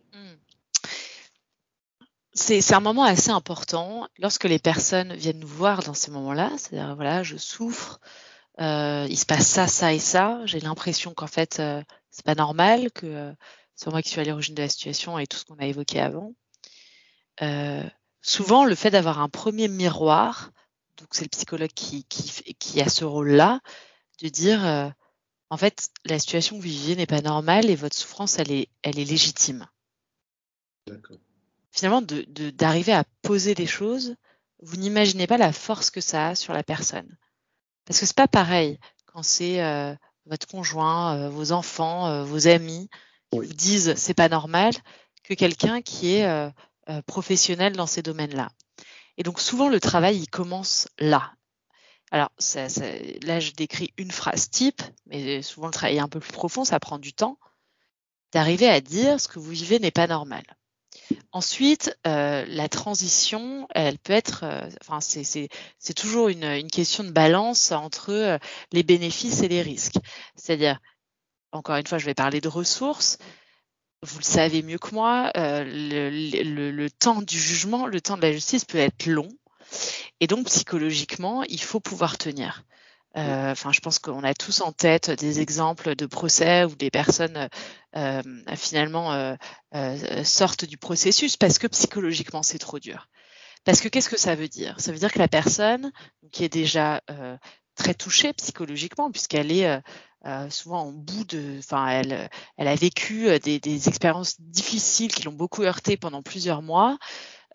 [2.40, 6.96] c'est un moment assez important lorsque les personnes viennent nous voir dans ces moments-là, c'est-à-dire
[6.96, 8.00] voilà, je souffre,
[8.60, 12.36] euh, il se passe ça, ça et ça, j'ai l'impression qu'en fait euh, c'est pas
[12.36, 13.34] normal, que euh,
[13.76, 16.00] c'est moi qui suis à l'origine de la situation et tout ce qu'on a évoqué
[16.00, 16.34] avant.
[18.22, 20.52] Souvent, le fait d'avoir un premier miroir,
[20.98, 23.62] donc c'est le psychologue qui, a ce rôle-là,
[24.22, 24.94] de dire
[25.50, 28.68] en fait la situation que vous vivez n'est pas normale et votre souffrance elle est,
[28.82, 29.68] elle est légitime.
[31.72, 34.16] Finalement d'arriver de, à poser des choses,
[34.62, 37.18] vous n'imaginez pas la force que ça a sur la personne.
[37.86, 42.48] Parce que c'est pas pareil quand c'est euh, votre conjoint, euh, vos enfants, euh, vos
[42.48, 42.90] amis
[43.32, 44.74] qui vous disent c'est pas normal
[45.24, 46.50] que quelqu'un qui est euh,
[46.90, 48.50] euh, professionnel dans ces domaines-là.
[49.18, 51.34] Et donc souvent le travail il commence là.
[52.12, 52.86] Alors ça, ça,
[53.24, 56.66] là je décris une phrase type, mais souvent le travail est un peu plus profond,
[56.66, 57.38] ça prend du temps
[58.32, 60.44] d'arriver à dire ce que vous vivez n'est pas normal.
[61.32, 64.70] Ensuite, euh, la transition, elle peut être, euh,
[65.12, 68.38] c'est toujours une, question de balance entre euh,
[68.72, 69.98] les bénéfices et les risques.
[70.36, 70.80] C'est-à-dire,
[71.52, 73.18] encore une fois, je vais parler de ressources.
[74.02, 78.66] Vous le savez mieux que moi, le, temps du jugement, le temps de la justice
[78.66, 79.30] peut être long.
[80.22, 82.64] Et donc, psychologiquement, il faut pouvoir tenir.
[83.18, 86.92] Euh, enfin, je pense qu'on a tous en tête des exemples de procès où des
[86.92, 87.50] personnes
[87.96, 88.22] euh,
[88.56, 89.36] finalement
[90.24, 93.08] sortent du processus parce que psychologiquement c'est trop dur.
[93.66, 94.80] Parce que qu'est-ce que ça veut dire?
[94.80, 95.92] Ça veut dire que la personne
[96.32, 97.02] qui est déjà
[97.76, 99.82] très touchée psychologiquement puisqu'elle est
[100.26, 105.24] euh, souvent en bout de, enfin, elle, a vécu euh, des, des expériences difficiles qui
[105.24, 106.98] l'ont beaucoup heurtée pendant plusieurs mois.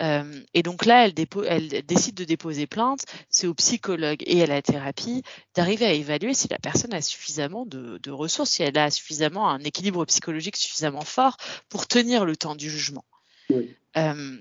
[0.02, 1.14] Euh, et donc là, elle,
[1.46, 3.04] elle, décide de déposer plainte.
[3.28, 5.22] C'est au psychologue et à la thérapie
[5.54, 9.48] d'arriver à évaluer si la personne a suffisamment de, de, ressources, si elle a suffisamment
[9.48, 11.36] un équilibre psychologique suffisamment fort
[11.68, 13.04] pour tenir le temps du jugement.
[13.50, 13.74] Oui.
[13.96, 14.36] Euh,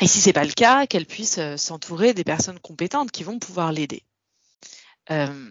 [0.00, 3.38] et si c'est pas le cas, qu'elle puisse euh, s'entourer des personnes compétentes qui vont
[3.38, 4.02] pouvoir l'aider.
[5.10, 5.50] Euh,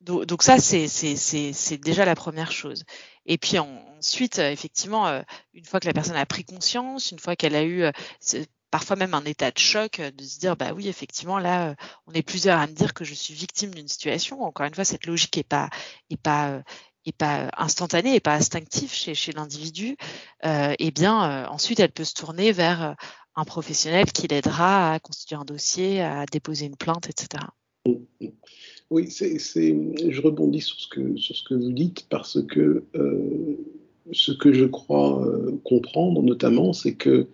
[0.00, 2.84] donc, ça, c'est déjà la première chose.
[3.26, 5.22] Et puis ensuite, euh, effectivement, euh,
[5.52, 7.92] une fois que la personne a pris conscience, une fois qu'elle a eu euh,
[8.70, 11.74] parfois même un état de choc, de se dire, bah oui, effectivement, là,
[12.06, 14.42] on est plusieurs à me dire que je suis victime d'une situation.
[14.42, 15.70] Encore une fois, cette logique n'est pas,
[16.10, 16.62] est pas,
[17.04, 19.96] est pas instantanée, et pas instinctive chez, l'individu.
[20.44, 22.96] Euh, et bien, ensuite, elle peut se tourner vers
[23.36, 27.44] un professionnel qui l'aidera à constituer un dossier, à déposer une plainte, etc.
[28.90, 33.56] Oui, je rebondis sur ce, que, sur ce que vous dites parce que euh,
[34.12, 37.26] ce que je crois euh, comprendre notamment, c'est que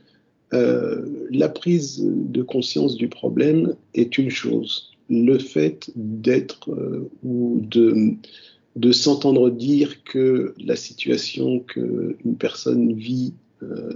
[0.54, 4.92] euh, la prise de conscience du problème est une chose.
[5.10, 6.70] Le fait d'être
[7.22, 8.14] ou de,
[8.76, 13.34] de s'entendre dire que la situation qu'une personne vit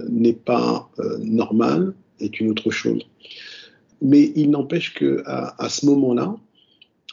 [0.09, 3.01] n'est pas normale est une autre chose.
[4.01, 6.35] Mais il n'empêche qu'à à ce moment-là,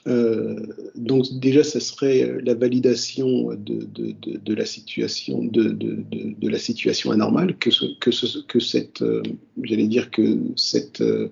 [0.07, 7.11] donc déjà, ce serait la validation de, de, de, de la situation de, la situation
[7.11, 9.22] anormale que, ce, que, ce, que cette, euh,
[9.62, 11.28] j'allais dire que cette, euh,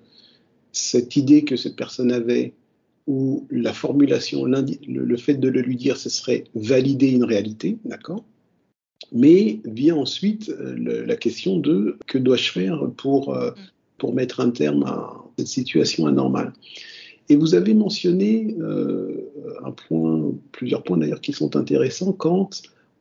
[0.72, 2.54] cette idée que cette personne avait
[3.06, 8.24] ou la formulation, le, fait de le lui dire, ce serait valider une réalité, d'accord?
[9.10, 13.36] Mais vient ensuite la question de que dois-je faire pour,
[13.98, 16.52] pour mettre un terme à cette situation anormale?
[17.28, 19.30] Et vous avez mentionné euh,
[19.64, 22.50] un point, plusieurs points d'ailleurs qui sont intéressants quant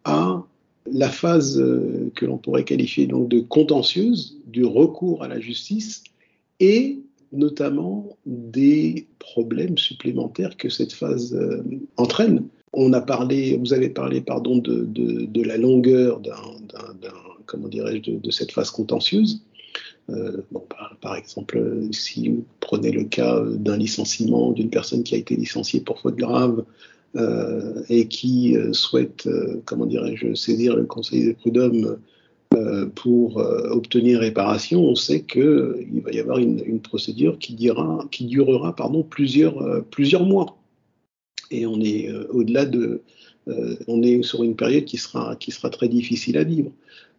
[0.04, 0.44] à
[0.92, 6.04] la phase euh, que l'on pourrait qualifier donc de contentieuse du recours à la justice
[6.60, 7.00] et
[7.32, 11.64] notamment des problèmes supplémentaires que cette phase euh,
[11.98, 12.48] entraîne.
[12.74, 16.34] On a parlé, vous avez parlé pardon de, de, la longueur d'un,
[17.46, 19.44] comment dirais-je de, cette phase contentieuse.
[20.10, 20.42] Euh,
[21.02, 25.82] par, exemple, si vous prenez le cas d'un licenciement d'une personne qui a été licenciée
[25.82, 26.66] pour faute grave
[27.16, 29.30] euh, et qui euh, souhaite,
[29.66, 31.98] comment dirais-je, saisir le Conseil des prud'hommes
[32.96, 38.76] pour obtenir réparation, on sait qu'il va y avoir une, procédure qui, dira, qui durera
[39.10, 40.58] plusieurs, plusieurs mois.
[41.50, 43.04] Et on est au-delà de,
[43.88, 46.72] on est sur une période qui sera, très difficile à vivre.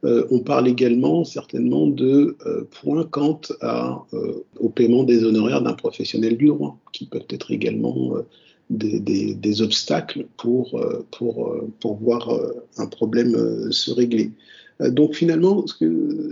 [0.05, 5.62] Euh, on parle également certainement de euh, points quant à, euh, au paiement des honoraires
[5.62, 8.14] d'un professionnel du droit, qui peuvent être également
[8.70, 10.81] des, obstacles pour,
[12.01, 12.41] voir
[12.79, 14.33] un problème se régler.
[14.81, 15.64] donc finalement,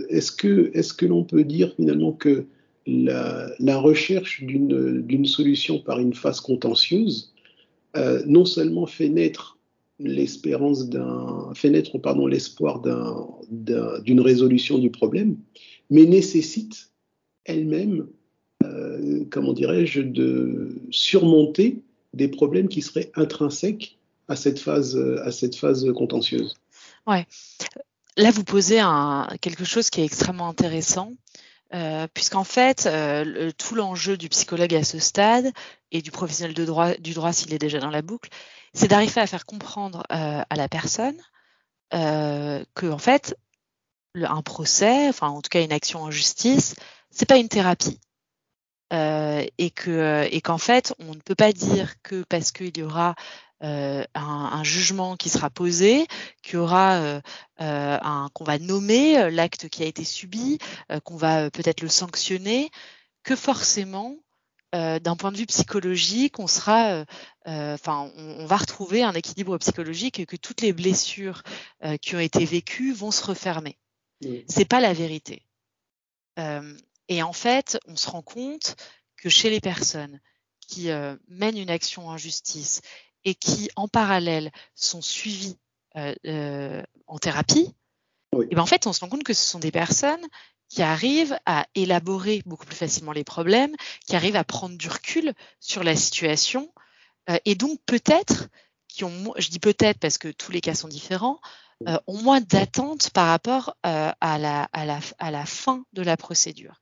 [0.09, 2.45] est-ce que, est que l'on peut dire finalement que
[2.87, 7.31] la recherche d'une solution par une phase contentieuse
[8.25, 9.57] non seulement fait naître
[10.03, 12.81] l'espérance d'un, fait naître pardon l'espoir
[13.49, 15.37] d'une résolution du problème,
[15.89, 16.91] mais nécessite
[17.45, 18.07] elle-même,
[18.63, 21.79] euh, comment dirais-je, de surmonter
[22.13, 23.97] des problèmes qui seraient intrinsèques
[24.27, 26.55] à cette phase, à cette phase contentieuse.
[27.07, 27.25] Ouais.
[28.17, 28.81] Là, vous posez
[29.39, 31.13] quelque chose qui est extrêmement intéressant.
[31.73, 35.51] Euh, puisqu'en fait, euh, tout l'enjeu du psychologue à ce stade
[35.91, 38.29] et du professionnel de droit, du droit s'il est déjà dans la boucle,
[38.73, 41.17] c'est d'arriver à faire comprendre euh, à la personne
[41.93, 43.35] que en fait
[44.15, 46.75] un procès, enfin en tout cas une action en justice,
[47.09, 47.99] c'est pas une thérapie.
[48.93, 52.83] Euh, et que et qu'en fait on ne peut pas dire que parce qu'il y
[52.83, 53.15] aura
[53.63, 56.07] euh, un, un, jugement qui sera posé,
[56.41, 57.21] qu'il y aura euh,
[57.61, 60.57] euh un qu'on va nommer l'acte qui a été subi,
[61.05, 62.69] qu'on va peut-être le sanctionner,
[63.23, 64.17] que forcément
[64.73, 67.05] euh, d'un point de vue psychologique, on sera, euh,
[67.47, 71.43] euh, enfin, on, va retrouver un équilibre psychologique et que toutes les blessures
[72.01, 73.77] qui ont été vécues vont se refermer.
[74.47, 75.43] C'est pas la vérité.
[77.11, 78.77] Et en fait, on se rend compte
[79.17, 80.21] que chez les personnes
[80.65, 80.87] qui
[81.27, 82.79] mènent une action en justice
[83.25, 85.57] et qui, en parallèle, sont suivies
[85.93, 87.75] en thérapie,
[88.33, 90.25] et eh ben en fait, on se rend compte que ce sont des personnes
[90.69, 93.75] qui arrivent à élaborer beaucoup plus facilement les problèmes,
[94.07, 96.73] qui arrivent à prendre du recul sur la situation,
[97.43, 98.47] et donc peut-être
[98.87, 101.41] qui ont, je dis peut-être parce que tous les cas sont différents,
[101.85, 106.80] ont moins d'attentes par rapport à, la, à, la, à la fin de la procédure.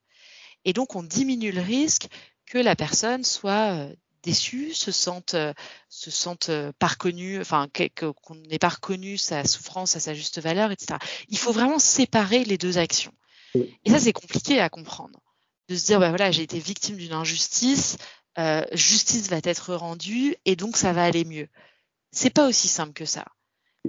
[0.70, 2.07] Et donc on diminue le risque
[2.45, 3.88] que la personne soit
[4.22, 5.36] déçue, se sente,
[5.89, 7.67] se sente pas reconnue, enfin
[7.97, 10.99] qu'on n'ait pas reconnu sa souffrance à sa juste valeur, etc.
[11.30, 13.13] Il faut vraiment séparer les deux actions.
[13.55, 15.20] Et ça, c'est compliqué à comprendre.
[15.70, 17.97] De se dire, bah voilà, j'ai été victime d'une injustice,
[18.38, 21.47] euh, justice va être rendue et donc ça va aller mieux.
[22.11, 23.26] C'est pas aussi simple que ça.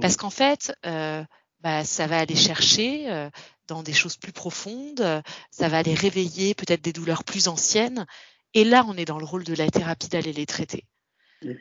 [0.01, 1.23] Parce qu'en fait, euh,
[1.63, 3.31] bah, ça va aller chercher euh,
[3.69, 8.07] dans des choses plus profondes, ça va aller réveiller peut-être des douleurs plus anciennes.
[8.55, 10.85] Et là, on est dans le rôle de la thérapie d'aller les traiter.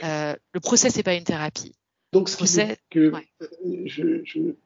[0.04, 1.74] Euh, le procès, c'est pas une thérapie.
[2.12, 3.12] Donc, ce, qui, veut que,
[4.00, 4.24] euh,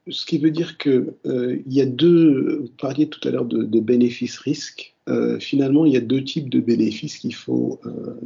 [0.10, 2.60] ce qui veut dire que euh, il y a deux.
[2.62, 4.96] Vous parliez tout à l'heure de, bénéfices-risques.
[5.10, 7.82] Euh, finalement, il y a deux types de bénéfices qu'il faut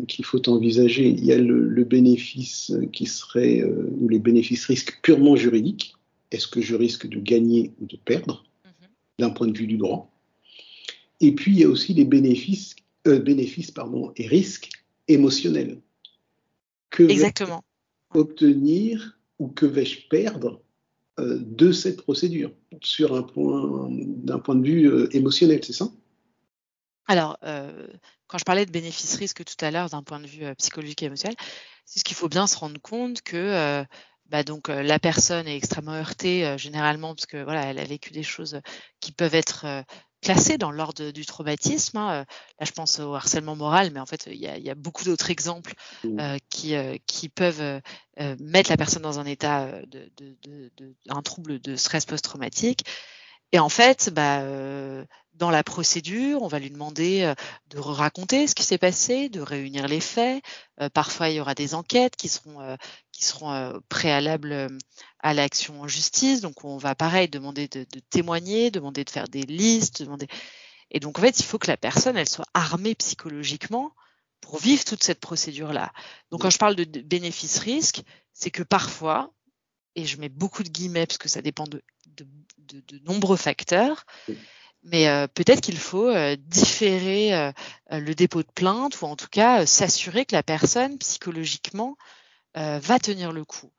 [0.08, 1.08] qu'il faut envisager.
[1.08, 5.97] Il y a le, bénéfice qui serait ou les bénéfices-risques purement juridiques.
[6.32, 8.88] Est-ce que je risque de gagner ou de perdre mhm.
[9.20, 10.12] d'un point de vue du droit
[11.20, 12.76] Et puis il y a aussi les bénéfices
[13.06, 14.70] bénéfices pardon et risques
[15.08, 15.80] émotionnels.
[16.90, 17.64] Que Exactement
[18.14, 20.62] obtenir ou que vais-je perdre
[21.20, 22.52] euh, de cette procédure
[22.82, 25.90] sur un point d'un point de vue euh, émotionnel, c'est ça?
[27.08, 27.88] Alors, euh,
[28.28, 31.38] quand je parlais de bénéfice-risque tout à l'heure d'un point de vue psychologique et émotionnel,
[31.86, 33.86] c'est ce qu'il faut bien se rendre compte que
[34.30, 38.24] bah donc la personne est extrêmement heurtée généralement parce que voilà elle a vécu des
[38.24, 38.62] choses
[39.00, 39.84] qui peuvent être
[40.22, 41.98] classé dans l'ordre du traumatisme.
[41.98, 42.26] Hein.
[42.60, 45.74] Là, je pense au harcèlement moral, mais en fait, il y a, beaucoup d'autres exemples
[46.04, 46.20] mmh.
[46.20, 50.12] euh, qui, euh, qui peuvent euh, mettre la personne dans un état de,
[51.10, 52.84] un trouble de stress post-traumatique.
[53.52, 54.42] Et en fait, bah,
[55.34, 57.34] dans la procédure, on va lui demander
[57.68, 60.44] de raconter ce qui s'est passé, de réunir les faits.
[60.94, 62.78] parfois, il y aura des enquêtes qui seront,
[63.12, 64.68] qui seront préalables
[65.20, 66.42] à l'action en justice.
[66.42, 70.28] Donc, on va pareil demander de, témoigner, demander de faire des listes, demander.
[70.92, 73.94] Et donc, en fait, il faut que la personne, elle soit armée psychologiquement
[74.42, 75.92] pour vivre toute cette procédure-là.
[76.32, 79.34] Donc, quand je parle de bénéfice-risque, c'est que parfois,
[79.98, 84.06] et je mets beaucoup de guillemets parce que ça dépend de, de, nombreux facteurs.
[84.84, 87.52] Mais euh, peut-être qu'il faut euh, différer euh,
[87.90, 91.98] le dépôt de plainte ou en tout cas s'assurer que la personne psychologiquement
[92.56, 93.72] va tenir le coup.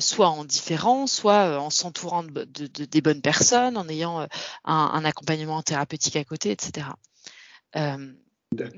[0.00, 4.26] soit en différant, soit en s'entourant de, des bonnes personnes, en ayant
[4.64, 6.88] un, accompagnement thérapeutique à côté, etc.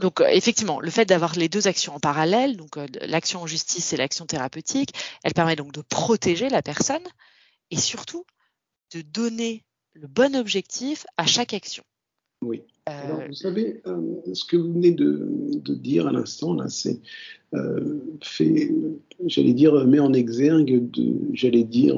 [0.00, 3.96] donc effectivement, le fait d'avoir les deux actions en parallèle, donc l'action en justice et
[3.96, 7.02] l'action thérapeutique, elle permet donc de protéger la personne
[7.70, 8.24] et surtout
[8.94, 9.64] de donner
[9.94, 11.84] le bon objectif à chaque action.
[12.42, 12.62] Oui.
[12.88, 15.26] Euh, Alors, vous savez, euh, ce que vous venez de,
[15.74, 17.00] dire à l'instant, là, c'est
[17.54, 18.70] euh, fait,
[19.26, 21.96] j'allais dire, met en exergue, de, j'allais dire,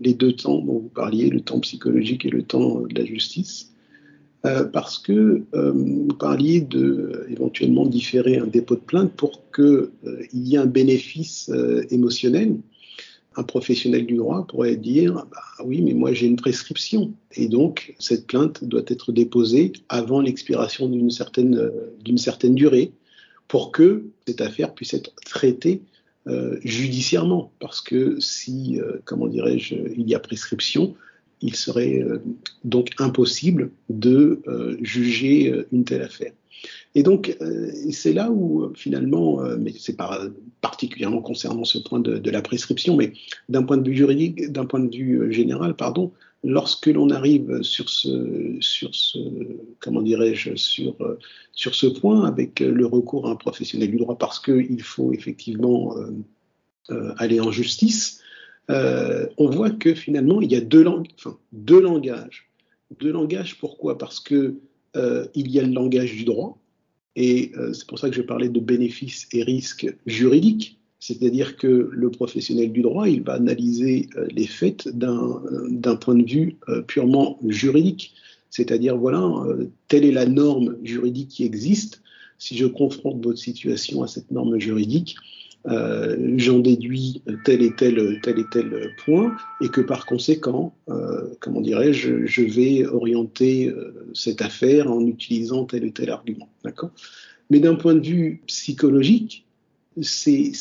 [0.00, 3.71] les deux temps dont vous parliez, le temps psychologique et le temps de la justice.
[4.72, 9.90] Parce que vous parliez de éventuellement différer un dépôt de plainte pour qu'il
[10.32, 11.50] y ait un bénéfice
[11.90, 12.56] émotionnel
[13.36, 17.94] un professionnel du droit pourrait dire bah oui, mais moi j'ai une prescription et donc
[17.98, 21.70] cette plainte doit être déposée avant l'expiration d'une certaine,
[22.04, 22.92] d'une certaine durée
[23.48, 25.82] pour que cette affaire puisse être traitée
[26.26, 27.52] euh, judiciairement.
[27.58, 30.94] Parce que si, euh, comment dirais-je, il y a prescription,
[31.42, 32.22] il serait euh,
[32.64, 34.40] donc impossible de
[34.82, 36.32] juger une telle affaire.
[36.94, 39.96] Et donc, euh, c'est là où finalement, euh, mais c'est
[40.60, 43.12] particulièrement concernant ce point de, la prescription, mais
[43.48, 46.12] d'un point de vue juridique, d'un point de vue euh, général, pardon,
[46.44, 49.18] lorsque l'on arrive sur ce, sur ce,
[49.80, 50.96] comment dirais-je, sur,
[51.52, 55.94] sur ce point avec le recours à un professionnel du droit, parce qu'il faut effectivement
[57.16, 58.20] aller en justice,
[58.68, 60.84] on voit que finalement, il y a deux,
[61.52, 62.50] deux langages.
[63.00, 63.98] Deux langages, pourquoi?
[63.98, 64.56] Parce que
[64.94, 66.58] il y a le langage du droit,
[67.16, 71.88] et euh, c'est pour ça que je parlais de bénéfices et risques juridiques, c'est-à-dire que
[71.90, 76.82] le professionnel du droit, il va analyser euh, les faits d'un point de vue euh,
[76.82, 78.14] purement juridique,
[78.50, 79.30] c'est-à-dire voilà,
[79.88, 82.02] telle est la norme juridique qui existe.
[82.38, 85.16] Si je confronte votre situation à cette norme juridique,
[85.68, 91.28] euh, j'en déduis tel et tel, tel et tel point, et que par conséquent, euh,
[91.40, 96.48] comment dirais-je, je vais orienter euh, cette affaire en utilisant tel et tel argument.
[96.64, 96.90] D'accord?
[97.50, 99.46] Mais d'un point de vue psychologique,
[100.00, 100.52] c'est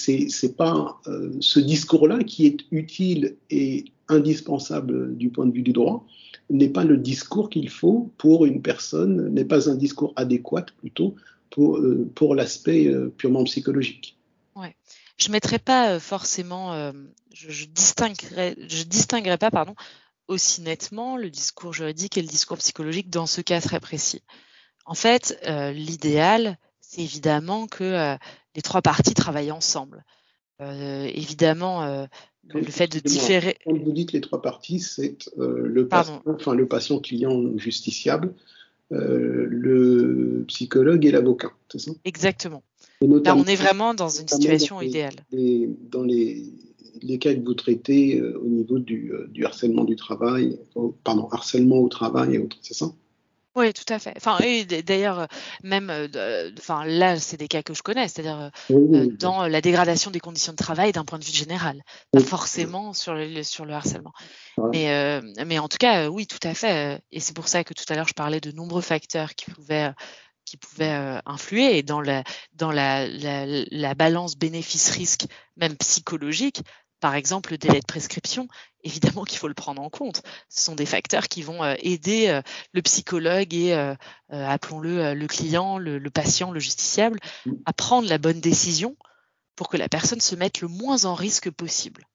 [0.57, 0.99] pas
[1.39, 6.05] ce discours-là qui est utile et indispensable du point de vue du droit
[6.49, 11.15] n'est pas le discours qu'il faut pour une personne, n'est pas un discours adéquat plutôt
[11.49, 14.17] pour l'aspect purement psychologique.
[15.21, 16.91] Je ne mettrais pas forcément,
[17.33, 19.75] je, je, distinguerais, je distinguerais pas, pardon,
[20.27, 24.23] aussi nettement le discours juridique et le discours psychologique dans ce cas très précis.
[24.85, 25.39] En fait,
[25.73, 28.17] l'idéal, c'est évidemment que
[28.55, 30.03] les trois parties travaillent ensemble.
[30.59, 32.07] évidemment,
[32.47, 33.57] le, fait de différer.
[33.65, 38.33] Quand vous dites les trois parties, c'est le, patient, enfin, le patient client justiciable,
[38.89, 41.91] le psychologue et l'avocat, c'est ça?
[42.05, 42.63] Exactement.
[43.01, 45.15] Là, on est vraiment dans une situation idéale.
[45.31, 46.43] dans les,
[47.01, 50.59] les, cas que vous traitez euh, au niveau du, euh, du, harcèlement du travail,
[51.03, 52.91] pardon, harcèlement au travail et autres, c'est ça?
[53.53, 54.13] Oui, tout à fait.
[54.15, 54.37] Enfin,
[54.85, 55.27] d'ailleurs,
[55.61, 58.49] même, euh, enfin, là, c'est des cas que je connais, c'est-à-dire
[59.19, 61.83] dans la dégradation des conditions de travail d'un point de vue général,
[62.13, 64.13] pas forcément sur le, sur le harcèlement.
[64.71, 67.01] Mais, mais en tout cas, oui, tout à fait.
[67.11, 69.91] Et c'est pour ça que tout à l'heure, je parlais de nombreux facteurs qui pouvaient
[70.51, 72.23] qui pouvaient euh, influer et dans la,
[73.95, 76.61] balance bénéfice-risque, même psychologique,
[76.99, 78.49] par exemple, le délai de prescription,
[78.83, 80.23] évidemment qu'il faut le prendre en compte.
[80.49, 82.41] Ce sont des facteurs qui vont euh, aider euh,
[82.73, 83.71] le psychologue et,
[84.29, 87.19] appelons-le, le client, le, patient, le justiciable,
[87.65, 88.97] à prendre la bonne décision
[89.55, 92.05] pour que la personne se mette le moins en risque possible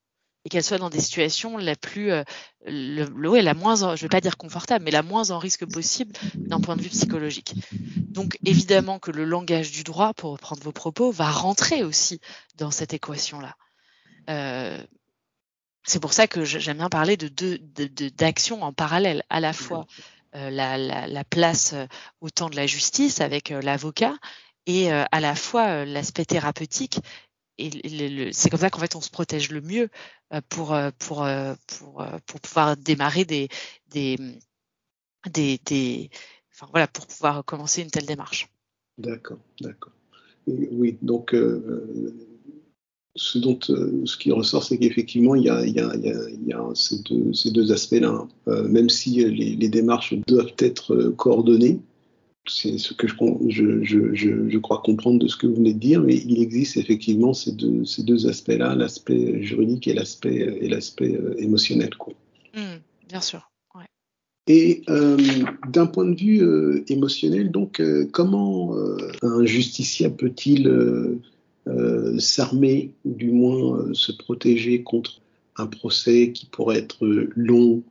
[0.47, 2.23] et qu'elle soit dans des situations la plus, euh,
[2.65, 6.61] le, la moins, je vais pas dire confortable, mais la moins en risque possible d'un
[6.61, 7.53] point de vue psychologique.
[7.97, 12.21] Donc évidemment que le langage du droit, pour reprendre vos propos, va rentrer aussi
[12.55, 13.57] dans cette équation-là.
[14.29, 14.81] Euh,
[15.83, 17.57] c'est pour ça que j'aime bien parler de deux
[18.11, 19.85] d'actions en parallèle, à la fois
[20.33, 21.75] euh, la, la, place
[22.21, 24.15] au temps de la justice avec l'avocat
[24.65, 26.99] et à la fois l'aspect thérapeutique
[27.57, 29.89] et c'est comme ça qu'en fait on se protège le mieux
[30.33, 33.49] euh, pour euh, pour euh, pour pour pouvoir démarrer des
[33.89, 34.17] des
[35.31, 36.09] des, des
[36.53, 38.49] enfin voilà pour pouvoir commencer une telle démarche.
[38.97, 39.93] D'accord, d'accord.
[40.47, 41.35] Oui, donc
[43.15, 46.53] ce dont ce qui ressort, c'est qu'effectivement il y a il y a, il y
[46.53, 48.27] a, ces deux, ces deux aspects-là,
[48.69, 51.81] même si les, les, démarches doivent être coordonnées
[52.47, 53.13] c'est ce que je,
[53.49, 56.77] je, je, je, crois comprendre de ce que vous venez de dire, mais il existe
[56.77, 61.95] effectivement ces deux, ces deux aspects-là, l'aspect juridique et l'aspect et l'aspect euh, émotionnel.
[61.95, 62.13] Quoi.
[62.55, 63.49] Mmh, bien sûr.
[63.75, 63.85] Ouais.
[64.47, 65.17] Et euh,
[65.69, 68.75] d'un point de vue euh, émotionnel, donc, euh, comment
[69.21, 70.71] un justiciable peut-il
[72.17, 75.19] s'armer ou du moins se protéger contre
[75.57, 77.83] un procès qui pourrait être long,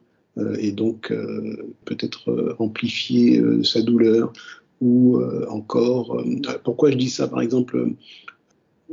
[0.59, 4.33] et donc euh, peut-être euh, amplifier sa douleur
[4.83, 5.19] ou
[5.49, 6.23] encore
[6.63, 7.93] pourquoi je dis ça par exemple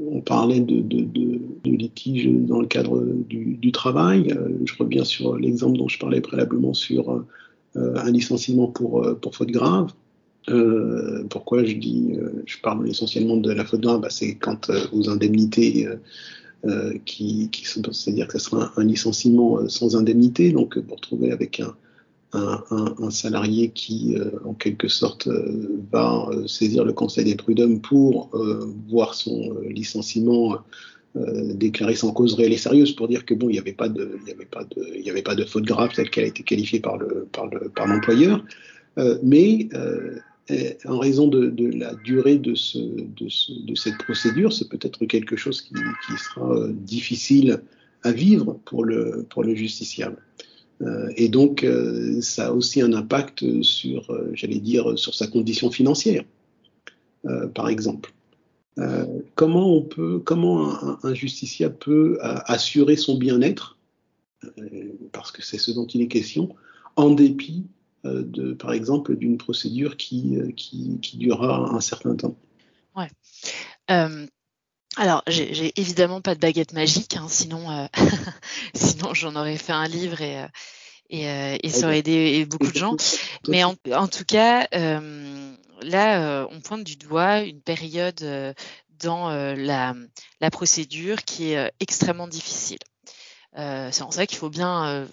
[0.02, 4.34] on parlait de, de, de, de, litige dans le cadre du, travail.
[4.64, 7.26] je reviens sur l'exemple dont je parlais préalablement sur
[7.76, 9.92] un licenciement pour, faute grave.
[10.48, 12.14] Euh, pourquoi je dis,
[12.46, 15.86] je parle essentiellement de la faute grave, bah, c'est quand aux indemnités
[16.66, 21.34] euh, qui, qui c'est-à-dire que ce sera un, licenciement euh, sans indemnité, donc pour trouver
[21.34, 21.76] avec un,
[23.12, 25.28] salarié qui, euh, en quelque sorte,
[25.92, 28.32] va saisir le Conseil des prud'hommes pour
[28.90, 30.58] voir son licenciement
[31.16, 34.18] déclaré sans cause réelle et sérieuse, pour dire que bon, il n'y avait pas de,
[34.26, 36.80] il avait pas de, il avait pas de faute grave telle qu'elle a été qualifiée
[36.80, 38.44] par le, par le, par l'employeur,
[39.22, 39.68] mais
[40.86, 45.74] en raison de, la durée de, ce, de, cette procédure, c'est peut-être quelque chose qui,
[46.18, 47.62] sera euh, difficile
[48.04, 50.18] à vivre pour le, justiciable.
[50.82, 55.72] Euh, et donc, euh, ça a aussi un impact sur, j'allais dire, sur sa condition
[55.72, 56.24] financière,
[57.56, 58.14] par exemple.
[59.36, 59.88] comment
[61.04, 63.78] un, justiciable peut assurer son bien-être,
[65.14, 66.54] parce que c'est ce dont il est question,
[66.98, 67.64] en dépit
[68.04, 72.36] de, par exemple, d'une procédure qui, euh, qui, qui, durera un certain temps.
[72.96, 73.10] Ouais.
[73.92, 74.28] Euh,
[74.98, 77.88] alors, j'ai évidemment pas de baguette magique, hein, sinon, euh,
[78.76, 80.46] sinon j'en aurais fait un livre et,
[81.10, 82.96] et, et ça aurait aidé beaucoup de gens.
[83.48, 88.24] Mais en, en tout cas, euh, là, on pointe du doigt une période
[89.00, 89.96] dans la,
[90.42, 92.80] la, procédure qui est extrêmement difficile.
[93.58, 95.08] Euh, c'est en ça qu'il faut bien, euh,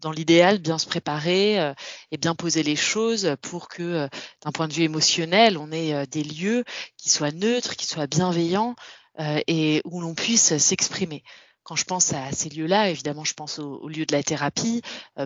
[0.00, 1.74] dans l'idéal, bien se préparer euh,
[2.10, 4.08] et bien poser les choses pour que,
[4.42, 6.64] d'un point de vue émotionnel, on ait des lieux
[6.96, 8.74] qui soient neutres, qui soient bienveillants
[9.18, 11.22] et où l'on puisse s'exprimer.
[11.62, 14.82] Quand je pense à ces lieux-là, évidemment, je pense au, au, lieu de la thérapie.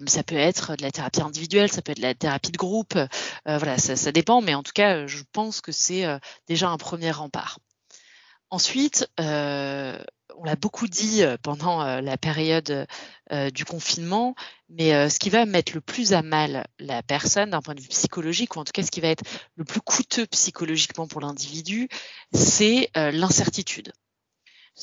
[0.06, 2.98] ça peut être de la thérapie individuelle, ça peut être de la thérapie de groupe.
[3.46, 6.04] voilà, ça, ça, dépend, mais en tout cas, je pense que c'est
[6.46, 7.58] déjà un premier rempart.
[8.50, 10.02] Ensuite, euh,
[10.38, 12.86] on l'a beaucoup dit euh, pendant euh, la période
[13.32, 14.34] euh, du confinement,
[14.68, 17.88] mais ce qui va mettre le plus à mal la personne d'un point de vue
[17.88, 19.24] psychologique, ou en tout cas ce qui va être
[19.56, 21.88] le plus coûteux psychologiquement pour l'individu,
[22.32, 23.92] c'est l'incertitude.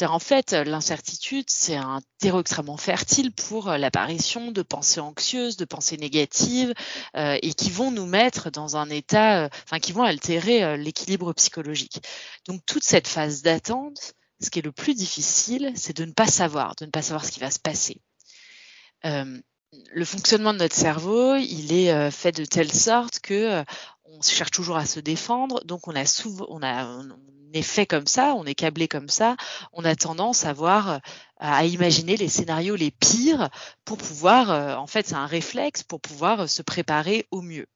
[0.01, 5.97] en fait, l'incertitude, c'est un terreau extrêmement fertile pour l'apparition de pensées anxieuses, de pensées
[5.97, 6.73] négatives,
[7.15, 12.01] et qui vont nous mettre dans un état, enfin, qui vont altérer l'équilibre psychologique.
[12.47, 16.27] Donc, toute cette phase d'attente, ce qui est le plus difficile, c'est de ne pas
[16.27, 18.01] savoir, de ne pas savoir ce qui va se passer.
[19.03, 23.63] le fonctionnement de notre cerveau, il est fait de telle sorte que
[24.05, 27.17] on cherche toujours à se défendre, donc on a souvent, on a, on
[27.53, 29.35] est fait comme ça, on est câblé comme ça,
[29.73, 30.99] on a tendance à voir,
[31.37, 33.49] à imaginer les scénarios les pires
[33.83, 37.67] pour pouvoir, euh, en fait, c'est un réflexe pour pouvoir se préparer au mieux.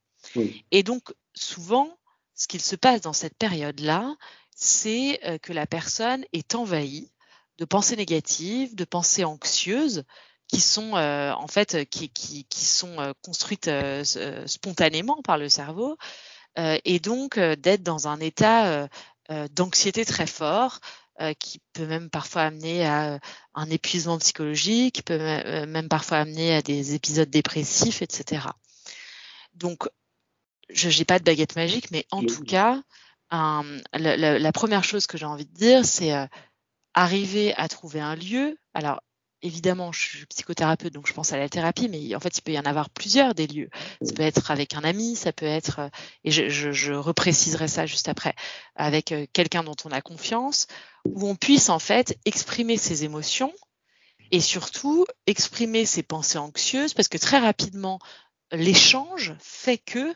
[0.71, 1.97] Et donc souvent,
[2.35, 4.15] ce qu'il se passe dans cette période-là,
[4.59, 7.11] c'est euh, que la personne est envahie
[7.57, 10.03] de pensées négatives, de pensées anxieuses,
[10.49, 14.03] qui sont euh, en fait qui, qui, qui sont euh, construites euh,
[14.47, 15.97] spontanément par le cerveau
[16.83, 18.89] et donc d'être dans un état
[19.51, 20.79] d'anxiété très fort
[21.37, 23.19] qui peut même parfois amener à
[23.53, 25.17] un épuisement psychologique, qui peut
[25.67, 28.47] même parfois amener à des épisodes dépressifs, etc.
[29.53, 29.87] Donc,
[30.69, 32.81] je n'ai pas de baguette magique, mais en tout cas,
[33.31, 36.13] la, première chose que j'ai envie de dire, c'est
[36.93, 38.57] arriver à trouver un lieu.
[38.73, 39.01] Alors,
[39.41, 42.51] évidemment, je suis psychothérapeute, donc je pense à la thérapie, mais en fait, il peut
[42.51, 43.69] y en avoir plusieurs des lieux.
[44.01, 45.89] Ça peut être avec un ami, ça peut être, euh,
[46.23, 48.35] et je, je, je repréciserai ça juste après,
[48.75, 50.67] avec euh, quelqu'un dont on a confiance,
[51.05, 53.53] où on puisse en fait exprimer ses émotions
[54.31, 57.99] et surtout exprimer ses pensées anxieuses, parce que très rapidement,
[58.51, 60.13] l'échange fait que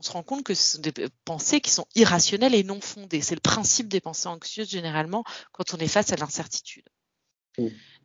[0.00, 0.92] on se rend compte que ce sont des
[1.26, 3.20] pensées qui sont irrationnelles et non fondées.
[3.20, 6.88] C'est le principe des pensées anxieuses généralement quand on est face à l'incertitude.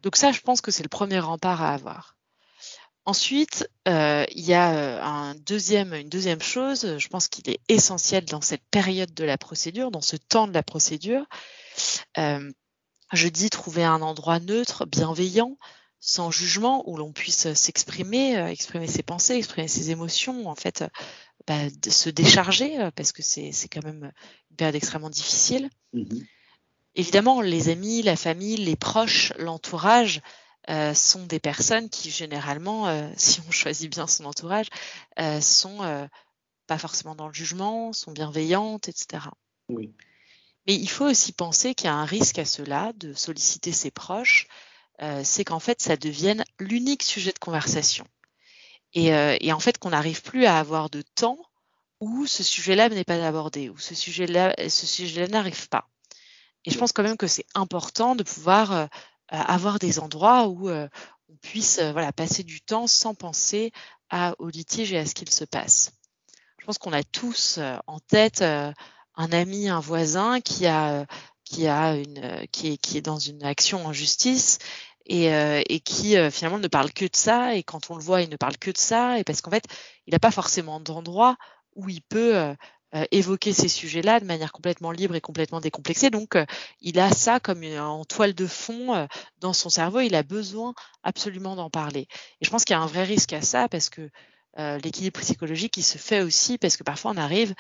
[0.02, 2.18] Donc ça, je pense que c'est le premier rempart à avoir.
[3.06, 7.60] Ensuite, euh, il y a euh, un deuxième, une deuxième chose, je pense qu'il est
[7.70, 11.24] essentiel dans cette période de la procédure, dans ce temps de la procédure.
[12.18, 12.52] Euh,
[13.14, 15.58] je dis trouver un endroit neutre, bienveillant,
[16.00, 20.84] sans jugement, où l'on puisse s'exprimer, exprimer ses pensées, exprimer ses émotions, en fait,
[21.48, 24.12] bah, se décharger, parce que c'est quand même
[24.52, 25.70] une période extrêmement difficile.
[25.94, 26.26] Mm-hmm.
[26.96, 30.22] Évidemment, les amis, la famille, les proches, l'entourage
[30.70, 34.68] euh, sont des personnes qui généralement, euh, si on choisit bien son entourage,
[35.20, 36.08] euh, sont euh,
[36.68, 39.26] pas forcément dans le jugement, sont bienveillantes, etc.
[39.70, 39.94] Oui.
[40.68, 43.92] Mais il faut aussi penser qu'il y a un risque à cela de solliciter ses
[43.92, 44.48] proches,
[45.02, 48.08] euh, c'est qu'en fait ça devienne l'unique sujet de conversation.
[48.96, 49.08] Et,
[49.42, 51.38] et en fait qu'on n'arrive plus à avoir de temps
[52.00, 55.90] où ce sujet-là n'est pas abordé, où ce sujet-là, ce sujet-là n'arrive pas.
[56.66, 58.88] Et je pense quand même que c'est important de pouvoir euh,
[59.30, 60.88] avoir des endroits où euh,
[61.30, 63.72] on puisse euh, voilà, passer du temps sans penser
[64.10, 65.92] à, au litige et à ce qu'il se passe.
[66.60, 68.74] Je pense qu'on a tous en tête un
[69.32, 71.06] ami, un voisin qui a
[71.44, 74.58] qui a une qui est, qui est dans une action en justice
[75.06, 78.30] et, et qui finalement ne parle que de ça et quand on le voit il
[78.30, 79.66] ne parle que de ça et parce qu'en fait
[80.08, 81.38] il n'a pas forcément d'endroit
[81.76, 82.56] où il peut
[82.96, 86.10] euh, évoquer ces sujets-là de manière complètement libre et complètement décomplexée.
[86.10, 86.46] Donc, euh,
[86.80, 89.06] il a ça comme en toile de fond euh,
[89.40, 90.00] dans son cerveau.
[90.00, 92.08] Il a besoin absolument d'en parler.
[92.40, 94.10] Et je pense qu'il y a un vrai risque à ça parce que
[94.58, 97.54] l'équilibre psychologique, il se fait aussi parce que parfois on arrive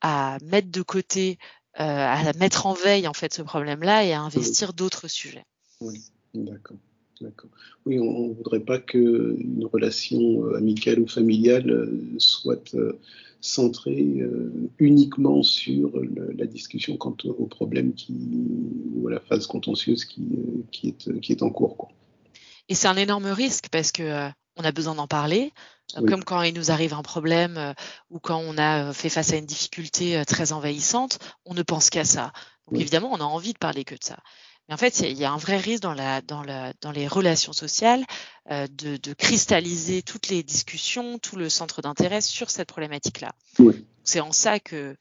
[0.00, 1.38] à mettre de côté,
[1.74, 5.44] à mettre en veille en fait ce problème-là et à investir d'autres sujets.
[5.80, 6.02] Oui,
[6.34, 6.76] d'accord.
[7.20, 7.50] D'accord.
[7.84, 12.74] Oui, on ne voudrait pas qu'une relation amicale ou familiale soit
[13.40, 18.14] centré euh, uniquement sur le, la discussion quant au, problème qui,
[18.94, 21.76] ou à la phase contentieuse qui, euh, qui, est, qui est en cours.
[21.76, 21.88] Quoi.
[22.68, 25.52] Et c'est un énorme risque parce que euh, on a besoin d'en parler.
[25.98, 26.08] Oui.
[26.08, 27.72] Comme quand il nous arrive un problème euh,
[28.10, 32.04] ou quand on a fait face à une difficulté très envahissante, on ne pense qu'à
[32.04, 32.32] ça.
[32.66, 32.80] Donc oui.
[32.82, 34.18] évidemment, on a envie de parler que de ça.
[34.70, 37.08] Mais en fait, il y a un vrai risque dans, la, dans, la, dans les
[37.08, 38.04] relations sociales
[38.52, 43.32] euh, de, de, cristalliser toutes les discussions, tout le centre d'intérêt sur cette problématique-là.
[43.58, 43.84] Oui.
[44.04, 44.94] C'est en ça que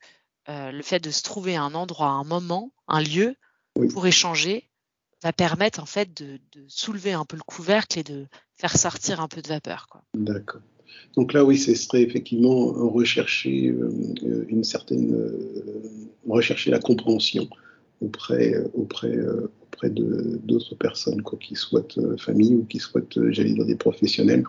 [0.49, 3.35] euh, le fait de se trouver un endroit, un moment, un lieu
[3.75, 3.89] oui.
[3.89, 4.71] pour échanger
[5.21, 9.21] va permettre en fait de, de, soulever un peu le couvercle et de faire sortir
[9.21, 9.87] un peu de vapeur.
[10.15, 10.61] D'accord.
[11.15, 15.15] Donc là, oui, ce serait effectivement rechercher euh, une certaine,
[16.27, 17.47] rechercher la compréhension
[18.01, 19.15] auprès, auprès,
[19.79, 23.75] auprès d'autres personnes, quoi, qui soient euh, famille ou qui soient, euh, j'allais dire, des
[23.75, 24.43] professionnels,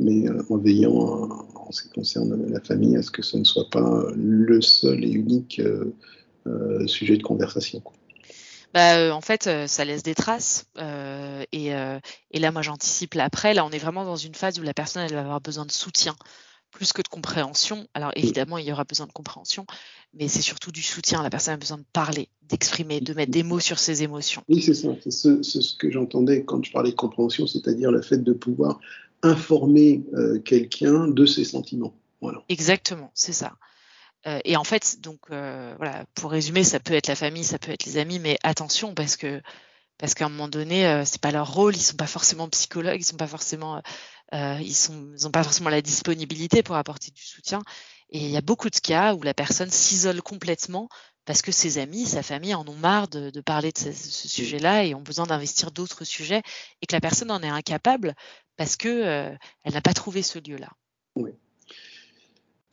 [0.00, 3.70] mais en veillant en ce qui concerne la famille à ce que ce ne soit
[3.70, 5.60] pas le seul et unique
[6.46, 7.82] euh, sujet de conversation.
[8.74, 10.66] Bah, en fait, ça laisse des traces.
[10.78, 12.00] Euh, et, euh,
[12.32, 13.54] et, là, moi, j'anticipe l'après.
[13.54, 15.70] Là, on est vraiment dans une phase où la personne, elle va avoir besoin de
[15.70, 16.16] soutien
[16.74, 17.86] plus que de compréhension.
[17.94, 19.64] Alors évidemment, il y aura besoin de compréhension,
[20.12, 21.22] mais c'est surtout du soutien.
[21.22, 24.42] La personne a besoin de parler, d'exprimer, de mettre des mots sur ses émotions.
[24.48, 24.88] Oui, c'est ça.
[25.00, 28.80] C'est ce, que j'entendais quand je parlais de compréhension, c'est-à-dire le fait de pouvoir
[29.22, 31.94] informer euh, quelqu'un de ses sentiments.
[32.20, 32.42] Voilà.
[32.48, 33.54] Exactement, c'est ça.
[34.26, 37.58] Euh, et en fait, donc euh, voilà, pour résumer, ça peut être la famille, ça
[37.58, 39.40] peut être les amis, mais attention parce que
[39.96, 43.04] parce qu'à un moment donné, c'est pas leur rôle, ils sont pas forcément psychologues, ils
[43.04, 43.80] sont pas forcément
[44.34, 44.74] euh, ils
[45.22, 47.62] n'ont pas forcément la disponibilité pour apporter du soutien.
[48.10, 50.88] Et il y a beaucoup de cas où la personne s'isole complètement
[51.24, 53.92] parce que ses amis, sa famille en ont marre de, parler de ce,
[54.28, 56.42] sujet-là et ont besoin d'investir d'autres sujets
[56.82, 58.14] et que la personne en est incapable
[58.56, 59.30] parce que euh,
[59.72, 60.70] n'a pas trouvé ce lieu-là.
[61.16, 61.30] Oui.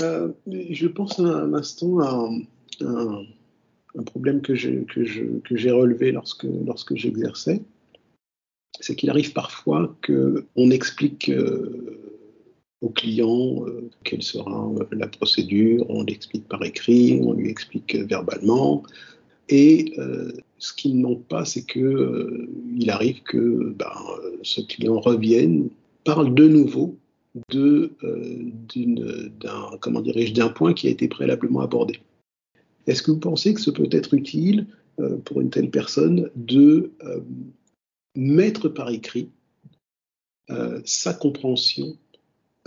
[0.01, 2.30] Euh, je pense un instant à
[2.82, 7.62] un, problème que j'ai relevé lorsque j'exerçais
[8.82, 11.99] c'est qu'il arrive parfois qu'on explique euh,
[12.82, 17.95] au client euh, quelle sera euh, la procédure, on l'explique par écrit, on lui explique
[17.95, 18.84] verbalement,
[19.49, 19.95] et
[20.59, 23.91] ce qu'il ne manque pas, c'est qu'il arrive que ben,
[24.43, 25.67] ce client revienne,
[26.05, 26.95] parle de nouveau
[30.34, 31.99] d'un point qui a été préalablement abordé.
[32.88, 34.67] Est-ce que vous pensez que ce peut être utile
[35.25, 36.91] pour une telle personne de
[38.16, 39.30] mettre par écrit
[40.49, 41.95] euh, sa compréhension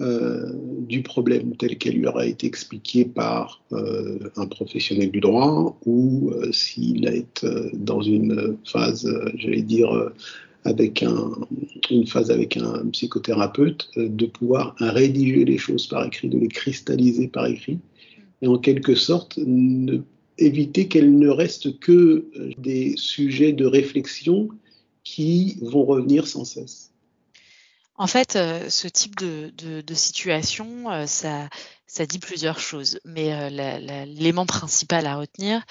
[0.01, 5.79] euh, du problème tel qu'elle lui aura été expliquée par euh, un professionnel du droit
[5.85, 10.13] ou s'il est dans une phase, j'allais dire,
[10.65, 11.33] avec un,
[11.91, 17.29] une phase avec un psychothérapeute, de pouvoir rédiger les choses par écrit, de les cristalliser
[17.29, 17.79] par écrit,
[18.43, 19.39] et en quelque sorte
[20.39, 22.27] éviter qu'elles ne restent que
[22.59, 24.49] des sujets de réflexion
[25.05, 26.91] qui vont revenir sans cesse.
[27.97, 31.49] En fait, euh, ce type de, situation, euh, ça,
[32.07, 32.99] dit plusieurs choses.
[33.05, 35.63] Mais euh, l'élément principal à retenir,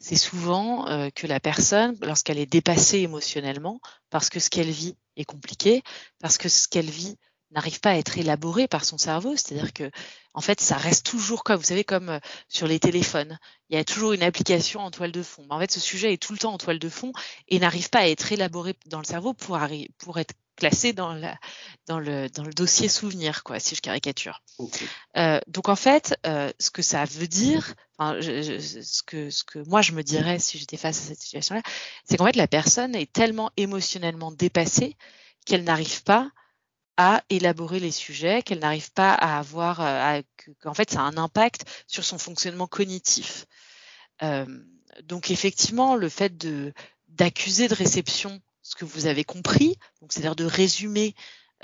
[0.00, 3.80] c'est souvent que la personne, lorsqu'elle est dépassée émotionnellement,
[4.10, 5.82] parce que ce qu'elle vit est compliqué,
[6.20, 7.16] parce que ce qu'elle vit
[7.50, 9.90] n'arrive pas à être élaboré par son cerveau, c'est-à-dire que
[10.34, 12.18] en fait ça reste toujours comme vous savez comme euh,
[12.48, 13.38] sur les téléphones,
[13.70, 15.46] il y a toujours une application en toile de fond.
[15.50, 17.12] en fait ce sujet est tout le temps en toile de fond
[17.48, 19.58] et n'arrive pas à être élaboré dans le cerveau pour
[19.98, 21.38] pour être classé dans, la,
[21.86, 24.42] dans, le, dans le dossier souvenir, quoi, si je caricature.
[25.16, 29.60] Euh, donc en fait, euh, ce que ça veut dire, enfin, ce, que, ce que
[29.68, 31.62] moi je me dirais si j'étais face à cette situation-là,
[32.04, 34.96] c'est qu'en fait la personne est tellement émotionnellement dépassée
[35.46, 36.30] qu'elle n'arrive pas
[36.98, 40.20] à élaborer les sujets, qu'elle n'arrive pas à avoir, euh,
[40.60, 43.46] qu'en fait, ça a un impact sur son fonctionnement cognitif.
[44.24, 44.44] Euh,
[45.04, 46.36] donc effectivement, le fait
[47.06, 49.76] d'accuser de réception ce que vous avez compris,
[50.10, 51.14] c'est-à-dire de résumer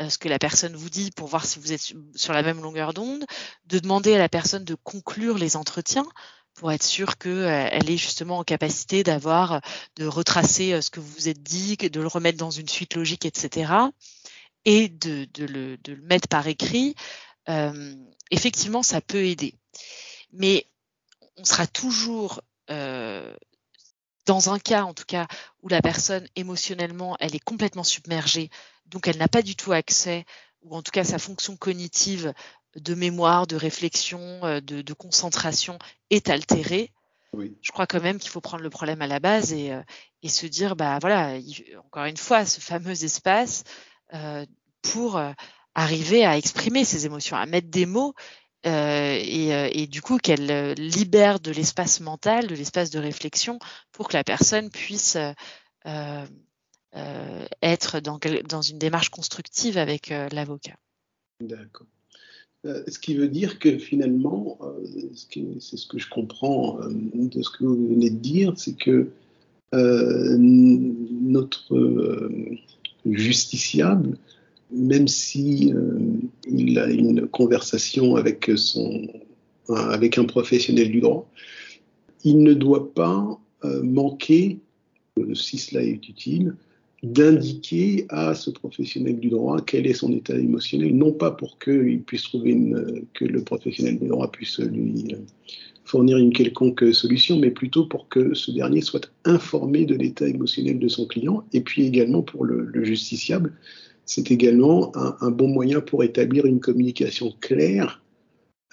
[0.00, 2.62] euh, ce que la personne vous dit pour voir si vous êtes sur la même
[2.62, 3.24] longueur d'onde,
[3.66, 6.06] de demander à la personne de conclure les entretiens
[6.54, 9.60] pour être sûr qu'elle est justement en capacité d'avoir,
[9.96, 13.26] de retracer ce que vous vous êtes dit, de le remettre dans une suite logique,
[13.26, 13.90] etc
[14.64, 16.94] et de, le, mettre par écrit,
[17.48, 17.94] euh,
[18.30, 19.54] effectivement, ça peut aider.
[20.32, 20.66] Mais
[21.36, 22.40] on sera toujours
[22.70, 23.34] euh,
[24.26, 25.26] dans un cas, en tout cas,
[25.62, 28.50] où la personne émotionnellement, elle est complètement submergée,
[28.86, 30.24] donc elle n'a pas du tout accès,
[30.62, 32.32] ou en tout cas sa fonction cognitive
[32.76, 35.78] de mémoire, de réflexion, euh, de, concentration
[36.10, 36.92] est altérée.
[37.62, 39.72] Je crois quand même qu'il faut prendre le problème à la base et,
[40.28, 41.36] se dire, bah voilà,
[41.84, 43.64] encore une fois, ce fameux espace,
[44.84, 45.32] pour euh,
[45.74, 48.14] arriver à exprimer ses émotions, à mettre des mots
[48.66, 53.58] euh, et, du coup qu'elle libère de l'espace mental, de l'espace de réflexion
[53.92, 55.18] pour que la personne puisse
[55.84, 56.30] être
[58.00, 60.76] dans, dans, une démarche constructive avec l'avocat.
[61.40, 61.88] D'accord.
[62.64, 64.58] ce qui veut dire que finalement,
[65.58, 69.10] c'est ce que je comprends de ce que vous venez de dire, c'est que
[69.72, 71.74] notre
[73.10, 74.16] justiciable,
[74.70, 75.98] même si euh,
[76.48, 79.06] il a une conversation avec son
[80.18, 81.26] un professionnel du droit,
[82.22, 84.58] il ne doit pas euh, manquer,
[85.18, 86.54] euh, si cela est utile,
[87.02, 91.58] d'indiquer à ce professionnel du droit quel est son état émotionnel, non pas pour
[92.02, 92.58] puisse trouver
[93.12, 95.14] que le professionnel du droit puisse lui
[95.94, 100.80] fournir une quelconque solution, mais plutôt pour que ce dernier soit informé de l'état émotionnel
[100.80, 103.52] de son client, et puis également pour le, justiciable,
[104.04, 108.02] c'est également un, bon moyen pour établir une communication claire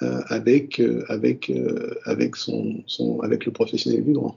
[0.02, 4.36] euh, avec, euh, avec, euh, avec, le professionnel du droit.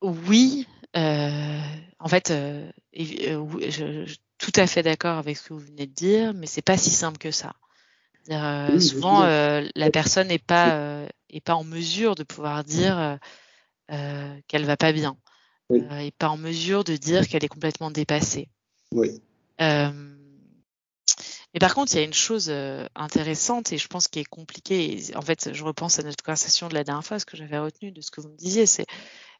[0.00, 2.32] Oui, en fait,
[2.94, 6.78] je, tout à fait d'accord avec ce que vous venez de dire, mais c'est pas
[6.78, 7.52] si simple que ça.
[8.80, 13.18] Souvent, la personne n'est pas, est pas en mesure de pouvoir dire
[13.88, 15.16] qu'elle va pas bien,
[15.74, 18.48] et pas en mesure de dire qu'elle est complètement dépassée.
[18.92, 19.20] Oui.
[21.54, 22.50] Mais par contre, il y a une chose
[22.94, 25.02] intéressante et je pense qui est compliquée.
[25.14, 27.92] En fait, je repense à notre conversation de la dernière fois, ce que j'avais retenu
[27.92, 28.86] de ce que vous me disiez, c'est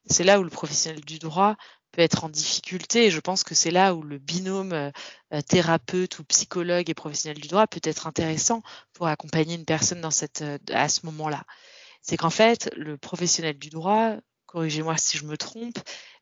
[0.06, 1.56] c'est là où le professionnel du droit
[1.92, 3.06] peut être en difficulté.
[3.06, 4.90] Et je pense que c'est là où le binôme euh,
[5.46, 8.62] thérapeute ou psychologue et professionnel du droit peut être intéressant
[8.94, 11.44] pour accompagner une personne dans cette, euh, à ce moment-là.
[12.00, 14.16] C'est qu'en fait, le professionnel du droit,
[14.46, 15.78] corrigez-moi si je me trompe,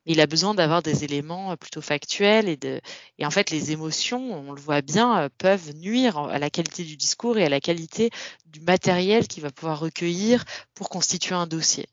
[0.07, 2.81] il a besoin d'avoir des éléments euh, plutôt factuels et, de,
[3.19, 6.97] et en fait, les émotions, on le voit bien, peuvent nuire à la qualité du
[6.97, 8.11] discours et à la qualité
[8.47, 10.45] du matériel qu'il va pouvoir recueillir
[10.75, 11.87] pour constituer un dossier.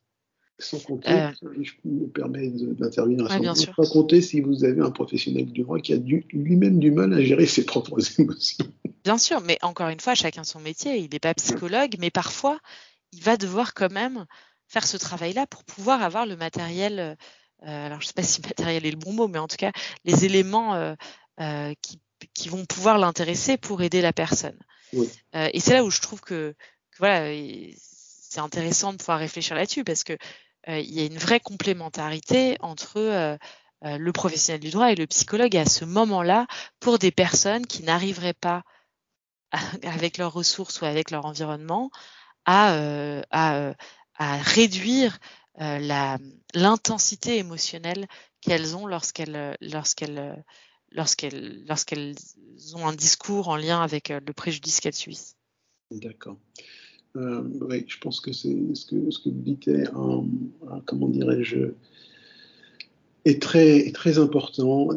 [0.59, 1.31] Sans compter, euh,
[1.61, 5.93] je me permets d'intervenir à sans, compter si vous avez un professionnel du droit qui
[5.93, 8.65] a lui-même du mal à gérer ses propres émotions.
[9.03, 10.97] Bien sûr, mais encore une fois, chacun son métier.
[10.97, 12.59] Il n'est pas psychologue, mais parfois,
[13.11, 14.25] il va devoir quand même
[14.67, 16.99] faire ce travail-là pour pouvoir avoir le matériel.
[16.99, 19.57] Euh, alors, je ne sais pas si matériel est le bon mot, mais en tout
[19.57, 19.71] cas,
[20.05, 21.99] les éléments euh, qui,
[22.33, 24.57] qui, vont pouvoir l'intéresser pour aider la personne.
[24.93, 25.07] Oui.
[25.33, 26.55] et c'est là où je trouve que,
[26.91, 27.29] que voilà,
[28.37, 30.17] c'est intéressant de pouvoir réfléchir là-dessus parce que euh,
[30.67, 33.37] il y a une vraie complémentarité entre euh,
[33.85, 36.47] euh, le professionnel du droit et le psychologue à ce moment-là
[36.79, 38.63] pour des personnes qui n'arriveraient pas
[39.83, 41.89] avec leurs ressources ou avec leur environnement
[42.45, 43.73] à,
[44.19, 45.19] réduire
[46.53, 48.07] l'intensité émotionnelle
[48.41, 49.57] qu'elles ont lorsqu'elles
[50.91, 52.15] lorsqu'elles
[52.75, 55.35] ont un discours en lien avec le préjudice qu'elles subissent.
[55.91, 56.37] D'accord.
[57.17, 59.89] Euh, oui, je pense que c'est ce que, ce que dites est,
[63.41, 64.89] très, important.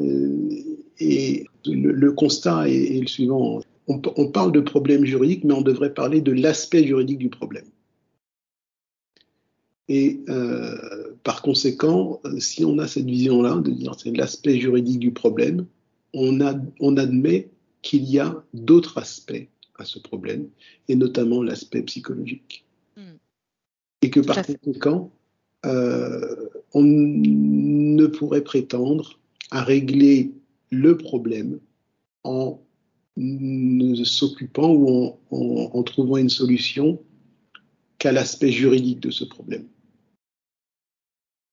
[0.99, 3.61] Et, le, constat est, le suivant.
[3.89, 7.65] On, parle de problème juridique, mais on devrait parler de l'aspect juridique du problème.
[9.89, 10.77] Et euh,
[11.25, 15.67] par conséquent, si on a cette vision-là, de dire c'est l'aspect juridique du problème,
[16.13, 16.39] on
[16.97, 17.49] admet
[17.83, 19.49] qu'il y a d'autres aspects
[19.81, 20.49] à ce problème,
[20.89, 22.65] et notamment l'aspect psychologique.
[22.97, 23.17] Hmm.
[24.03, 25.11] Et que par conséquent,
[25.67, 29.19] euh, on ne pourrait prétendre
[29.51, 30.33] à régler
[30.71, 31.59] le problème
[32.25, 32.61] en
[34.05, 37.03] s'occupant ou en, trouvant une solution
[37.99, 39.67] qu'à l'aspect juridique de ce problème.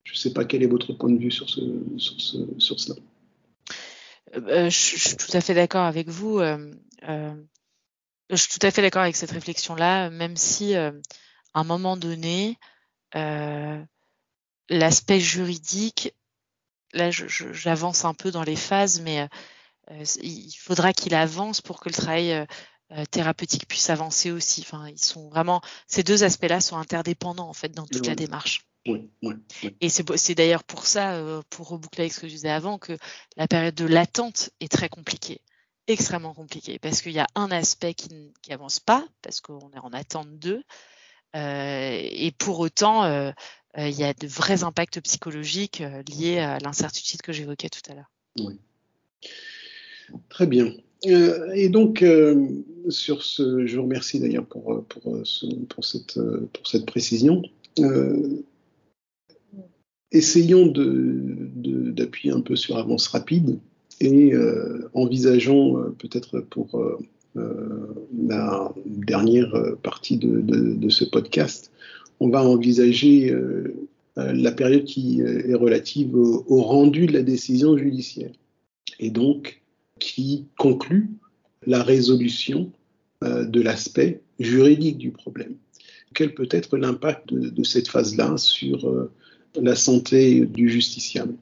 [0.04, 1.60] Je ne sais pas quel est votre point de vue sur, ce,
[1.98, 2.96] sur, ce, sur cela.
[4.36, 6.40] Euh, je, suis tout à fait d'accord avec vous.
[6.40, 6.72] Euh,
[8.30, 10.92] je suis tout à fait d'accord avec cette réflexion-là, même si euh,
[11.54, 12.58] à un moment donné,
[13.16, 13.82] euh,
[14.70, 16.14] l'aspect juridique,
[16.94, 19.28] là j'avance un peu dans les phases, mais
[19.92, 22.46] euh, il faudra qu'il avance pour que le travail
[23.12, 24.62] thérapeutique puisse avancer aussi.
[24.62, 28.62] Enfin, ils sont vraiment ces deux aspects-là sont interdépendants en fait dans toute la démarche.
[28.86, 29.34] Oui, oui,
[29.82, 32.98] Et c'est d'ailleurs pour ça, pour reboucler avec ce que je disais avant, que
[33.36, 35.42] la période de l'attente est très compliquée
[35.88, 38.10] extrêmement compliqué parce qu'il y a un aspect qui
[38.50, 40.64] n'avance pas, parce qu'on est en attente d'eux,
[41.36, 43.32] euh, et pour autant, euh,
[43.78, 47.96] euh, il y a de vrais impacts psychologiques liés à l'incertitude que j'évoquais tout à
[47.96, 48.12] l'heure.
[50.30, 50.74] Très bien.
[51.04, 52.04] et donc,
[52.90, 56.20] sur ce, je vous remercie d'ailleurs pour, pour, cette,
[56.54, 57.44] pour cette précision.
[60.12, 63.60] essayons d'appuyer de, un peu sur avance rapide
[64.00, 66.98] et euh, envisageons euh, peut-être pour euh,
[68.28, 71.72] la dernière partie de, ce podcast,
[72.20, 73.32] on va envisager
[74.16, 78.32] la période qui est relative au, rendu de la décision judiciaire
[79.00, 79.62] et donc
[80.00, 81.12] qui conclut
[81.68, 82.72] la résolution
[83.22, 85.54] de l'aspect juridique du problème.
[86.16, 89.10] Quel peut être l'impact de, cette phase-là sur
[89.62, 91.36] la santé du justiciable?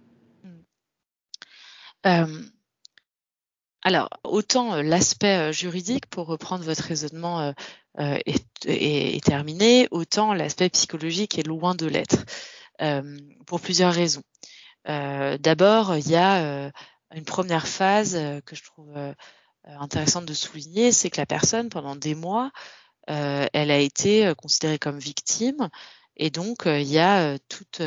[3.82, 7.54] Alors, autant euh, l'aspect euh, juridique, pour reprendre votre raisonnement,
[7.98, 12.26] est, terminé, autant l'aspect psychologique est loin de l'être,
[13.46, 14.24] pour plusieurs raisons.
[14.86, 16.72] D'abord, il y a
[17.14, 18.94] une première phase que je trouve
[19.64, 22.52] intéressante de souligner, c'est que la personne, pendant des mois,
[23.08, 25.70] elle a été considérée comme victime,
[26.18, 27.82] et donc il y a toute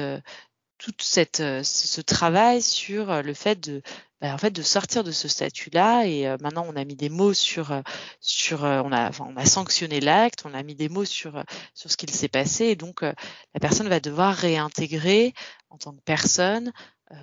[0.79, 3.83] toute ce travail sur le fait de
[4.21, 7.09] bah, en fait de sortir de ce statut-là et euh, maintenant on a mis des
[7.09, 7.83] mots sur
[8.21, 11.43] sur on a enfin, on a sanctionné l'acte, on a mis des mots sur
[11.75, 15.35] sur ce qu'il s'est passé et donc la personne va devoir réintégrer
[15.71, 16.73] en tant que personne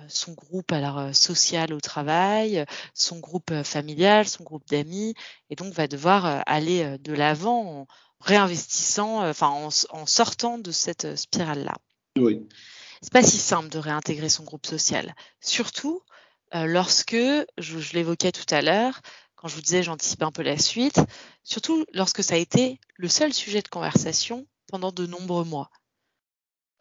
[0.08, 5.14] son groupe alors social au travail, son groupe familial, son groupe d'amis,
[5.48, 7.86] et donc va devoir aller de l'avant en
[8.18, 11.76] réinvestissant, enfin en, sortant de cette spirale-là.
[12.18, 12.48] Oui.
[13.02, 16.02] C'est pas si simple de réintégrer son groupe social, surtout
[16.52, 17.16] lorsque,
[17.58, 19.00] je, l'évoquais tout à l'heure,
[19.36, 21.00] quand je vous disais j'anticipe un peu la suite,
[21.44, 25.70] surtout lorsque ça a été le seul sujet de conversation pendant de nombreux mois.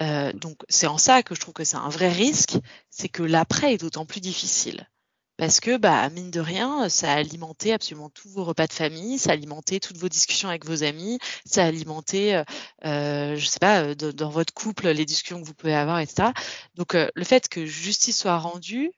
[0.02, 2.58] Euh, donc c'est en ça que je trouve que c'est un vrai risque,
[2.90, 4.90] c'est que l'après est d'autant plus difficile.
[5.38, 9.20] Parce que, bah, mine de rien, ça a alimenté absolument tous vos repas de famille,
[9.20, 12.44] ça a alimenté toutes vos discussions avec vos amis, ça a alimenté, euh,
[12.86, 16.30] euh je sais pas, euh, dans votre couple, les discussions que vous pouvez avoir, etc.
[16.76, 18.94] Donc, le fait que justice soit rendue,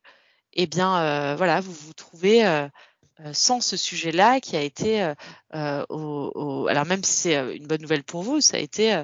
[0.54, 2.46] eh bien, voilà, vous vous trouvez
[3.20, 5.16] euh, sans ce sujet-là qui a été, euh,
[5.56, 9.04] euh, au, alors même si c'est une bonne nouvelle pour vous, ça a été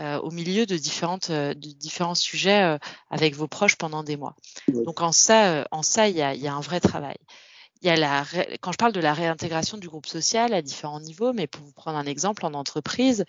[0.00, 2.76] au milieu de, différentes, de différents sujets
[3.10, 4.34] avec vos proches pendant des mois.
[4.68, 7.16] Donc en ça, en ça, il y a, y a un vrai travail.
[7.80, 8.24] Il y a la,
[8.60, 11.72] quand je parle de la réintégration du groupe social à différents niveaux, mais pour vous
[11.72, 13.24] prendre un exemple en entreprise,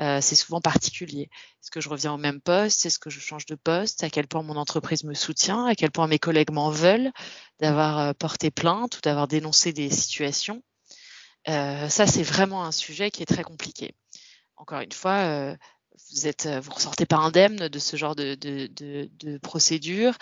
[0.00, 1.28] euh, c'est souvent particulier.
[1.60, 2.86] Est-ce que je reviens au même poste?
[2.86, 4.02] Est-ce que je change de poste?
[4.02, 5.66] À quel point mon entreprise me soutient?
[5.66, 7.12] À quel point mes collègues m'en veulent
[7.60, 10.62] d'avoir euh, porté plainte ou d'avoir dénoncé des situations?
[11.48, 13.94] Euh, Ça, c'est vraiment un sujet qui est très compliqué.
[14.56, 15.56] Encore une fois,
[16.12, 20.14] vous êtes, vous ressortez pas indemne de ce genre de, procédure.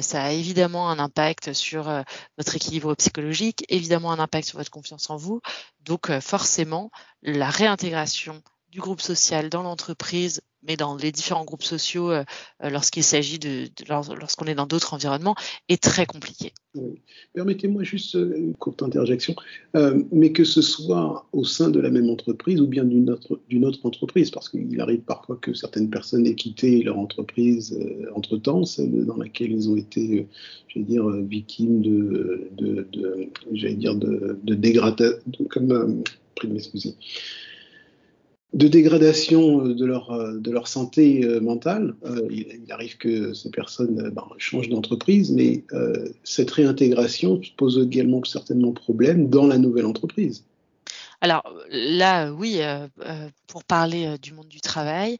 [0.00, 1.90] ça a évidemment un impact sur
[2.38, 5.40] votre équilibre psychologique, évidemment un impact sur votre confiance en vous.
[5.80, 6.92] Donc forcément,
[7.22, 8.40] la réintégration
[8.70, 12.22] du groupe social dans l'entreprise, mais dans les différents groupes sociaux, euh,
[12.62, 15.34] euh, lorsqu'il s'agit de, lorsqu'on est dans d'autres environnements,
[15.68, 16.52] est très compliqué.
[17.34, 19.34] Permettez-moi juste euh, une courte interjection,
[20.12, 24.30] mais que ce soit au sein de la même entreprise ou bien d'une autre, entreprise,
[24.30, 27.76] parce qu'il arrive parfois que certaines personnes aient quitté leur entreprise
[28.14, 30.28] entre-temps, celle dans laquelle ils ont été,
[30.68, 32.86] j'allais dire, victimes de, de,
[33.52, 35.18] j'allais dire, de, de dégradation,
[35.48, 36.04] comme,
[38.52, 41.94] de dégradation euh, de leur, euh, de leur santé euh, mentale.
[42.30, 45.64] il, arrive que ces personnes ben, changent d'entreprise, mais
[46.22, 50.44] cette réintégration pose également certainement problème dans la nouvelle entreprise.
[51.20, 52.60] Alors là, oui,
[53.48, 55.18] pour parler du monde du travail,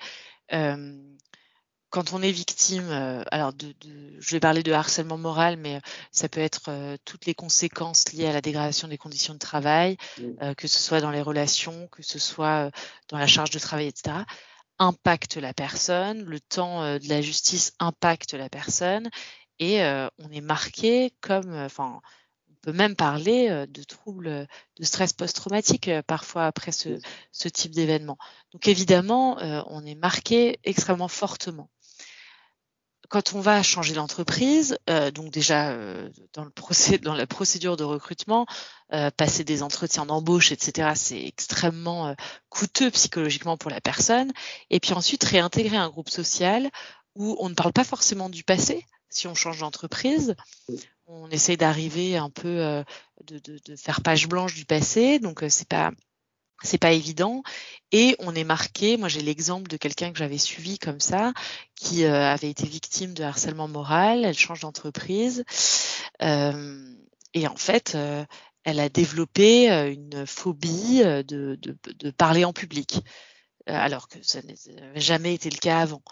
[1.91, 3.74] quand on est victime, euh, alors de,
[4.20, 5.80] je vais parler de harcèlement moral, mais euh,
[6.12, 9.97] ça peut être euh, toutes les conséquences liées à la dégradation des conditions de travail,
[10.57, 12.70] que ce soit dans les relations, que ce soit
[13.09, 14.18] dans la charge de travail, etc.,
[14.78, 19.11] impacte la personne, le temps de la justice impacte la personne,
[19.59, 22.01] et on est marqué comme, enfin,
[22.51, 24.47] on peut même parler de troubles
[24.78, 26.99] de stress post-traumatique parfois après ce,
[27.32, 28.16] ce type d'événement.
[28.53, 29.36] Donc évidemment,
[29.68, 31.68] on est marqué extrêmement fortement
[33.11, 37.76] quand on va changer d'entreprise, euh, donc déjà euh, dans, le procès, dans la procédure
[37.76, 38.46] de recrutement,
[38.92, 42.14] euh, passer des entretiens d'embauche, etc., c'est extrêmement euh,
[42.50, 44.32] coûteux psychologiquement pour la personne.
[44.70, 46.70] Et puis ensuite, réintégrer un groupe social
[47.16, 48.86] où on ne parle pas forcément du passé.
[49.08, 50.36] Si on change d'entreprise,
[51.08, 52.84] on essaie d'arriver un peu
[53.26, 55.90] de, de, de, faire page blanche du passé, donc c'est pas
[56.62, 57.42] c'est pas évident.
[57.92, 61.32] Et on est marqué moi j'ai l'exemple de quelqu'un que j'avais suivi comme ça
[61.74, 64.24] qui euh, avait été victime de harcèlement moral.
[64.24, 65.44] Elle change d'entreprise.
[66.22, 66.94] Euh,
[67.34, 68.24] et en fait euh,
[68.64, 71.58] elle a développé une phobie de,
[72.16, 73.00] parler en public.
[73.66, 76.02] Alors que ça n'avait jamais été le cas avant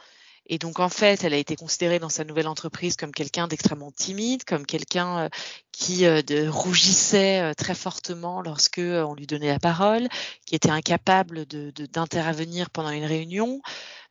[0.49, 3.93] et donc, en fait, elle a été considérée dans sa nouvelle entreprise comme quelqu'un d'extrêmement
[3.93, 5.29] timide, comme quelqu'un euh,
[5.73, 10.09] qui euh, rougissait euh, très fortement lorsque on lui donnait la parole,
[10.47, 13.61] qui était incapable d'intervenir pendant une réunion.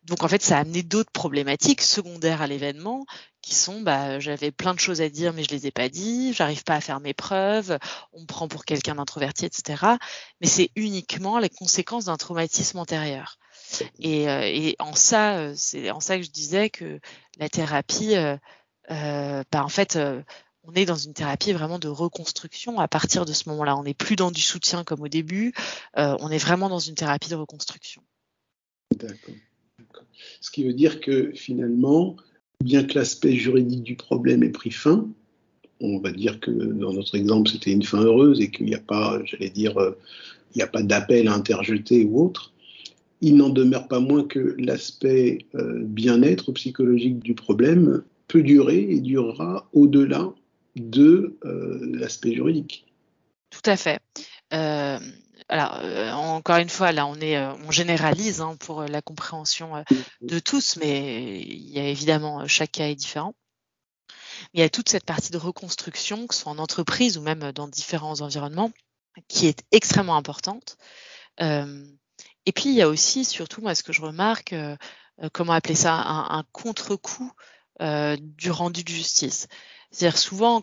[0.03, 3.05] Donc, en fait, ça a amené d'autres problématiques secondaires à l'événement
[3.41, 6.33] qui sont bah, j'avais plein de choses à dire mais je les ai pas dit,
[6.33, 7.77] j'arrive pas à faire mes preuves,
[8.11, 9.95] on me prend pour quelqu'un d'introverti, etc.
[10.41, 13.37] Mais c'est uniquement les conséquences d'un traumatisme antérieur.
[13.99, 16.99] Et, euh, et en ça, euh, c'est en ça que je disais que
[17.39, 18.37] la thérapie, euh,
[18.89, 19.97] bah, en fait,
[20.63, 23.77] on est dans une thérapie vraiment de reconstruction à partir de ce moment-là.
[23.77, 25.53] On n'est plus dans du soutien comme au début,
[25.95, 28.01] on est vraiment dans une thérapie de reconstruction.
[28.95, 29.35] D'accord.
[30.41, 32.15] Ce qui veut dire que finalement,
[32.63, 35.07] bien que l'aspect juridique du problème ait pris fin,
[35.79, 38.79] on va dire que dans notre exemple, c'était une fin heureuse et qu'il n'y a
[38.79, 39.75] pas, j'allais dire,
[40.55, 42.53] il n'y a pas d'appel à interjeter ou autre
[43.21, 48.99] il n'en demeure pas moins que l'aspect euh, bien-être psychologique du problème peut durer et
[48.99, 50.31] durera au-delà
[50.75, 52.85] de euh, l'aspect juridique.
[53.49, 53.99] Tout à fait.
[54.53, 54.99] Euh,
[55.49, 55.79] alors,
[56.13, 59.71] encore une fois, là, on généralise hein, pour la compréhension
[60.21, 63.33] de tous, mais il y a évidemment chaque cas est différent.
[64.53, 67.53] Il y a toute cette partie de reconstruction, que ce soit en entreprise ou même
[67.53, 68.71] dans différents environnements,
[69.29, 70.77] qui est extrêmement importante.
[72.47, 74.75] Et puis, il y a aussi, surtout, moi, ce que je remarque, euh,
[75.21, 77.31] euh, comment appeler ça, un, contre-coup
[77.79, 79.47] du rendu de justice.
[79.91, 80.59] C'est-à-dire souvent,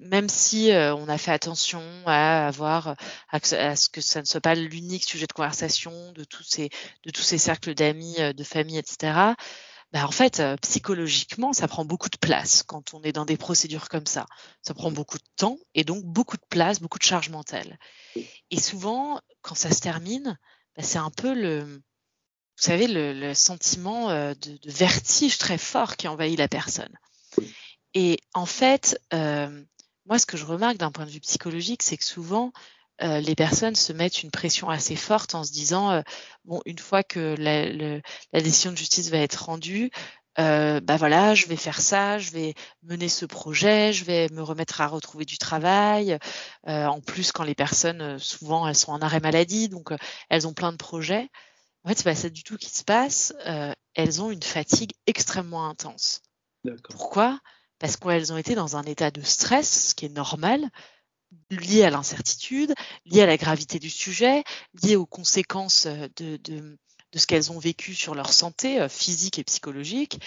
[0.00, 2.94] même si on a fait attention à avoir
[3.30, 6.70] à, ce que ça ne soit pas l'unique sujet de conversation de tous ces
[7.04, 9.34] de tous ces cercles d'amis, de famille, etc.
[9.92, 13.36] Bah, en fait, euh, psychologiquement, ça prend beaucoup de place quand on est dans des
[13.36, 14.26] procédures comme ça.
[14.62, 17.78] Ça prend beaucoup de temps et donc beaucoup de place, beaucoup de charge mentale.
[18.50, 20.38] Et souvent, quand ça se termine,
[20.76, 21.82] bah, c'est un peu le, vous
[22.56, 26.94] savez, le, sentiment euh, de, vertige très fort qui envahit la personne.
[27.94, 29.64] Et en fait, euh,
[30.06, 32.52] moi, ce que je remarque d'un point de vue psychologique, c'est que souvent,
[33.02, 36.00] euh, les personnes se mettent une pression assez forte en se disant euh,
[36.46, 39.90] bon une fois que la, la, décision de justice va être rendue
[40.38, 44.42] euh, bah voilà je vais faire ça je vais mener ce projet je vais me
[44.42, 46.18] remettre à retrouver du travail.
[46.68, 49.90] Euh, en plus quand les personnes souvent elles sont en arrêt maladie donc
[50.28, 51.28] elles ont plein de projets.
[51.84, 53.32] En fait c'est pas ça du tout qui se passe.
[53.94, 56.22] Elles ont une fatigue extrêmement intense.
[56.90, 57.38] Pourquoi?
[57.78, 60.70] Parce qu'elles ont été dans un état de stress ce qui est normal
[61.50, 64.44] liées à l'incertitude, liées à la gravité du sujet,
[64.82, 66.78] liées aux conséquences euh, de, de,
[67.18, 70.20] ce qu'elles ont vécu sur leur santé euh, physique et psychologique.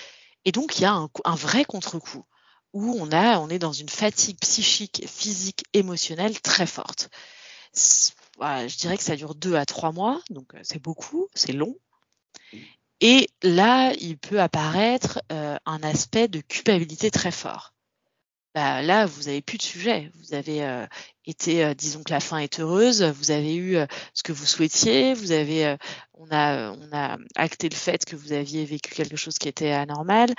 [0.46, 2.26] Et donc, il y a un, un vrai contre-coup
[2.74, 7.10] où on, a, on est dans une fatigue psychique, physique, émotionnelle très forte.
[7.74, 11.76] je dirais que ça dure deux à trois mois, donc euh, c'est beaucoup, c'est long.
[13.02, 17.74] Et là, il peut apparaître euh, un aspect de culpabilité très fort.
[18.60, 20.12] Bah, là, vous avez plus de sujet.
[20.16, 20.86] Vous avez euh,
[21.26, 24.46] été, euh, disons que la fin est heureuse, vous avez eu euh, ce que vous
[24.46, 25.14] souhaitiez,
[26.14, 30.34] on a acté le fait que vous aviez vécu quelque chose qui était anormal.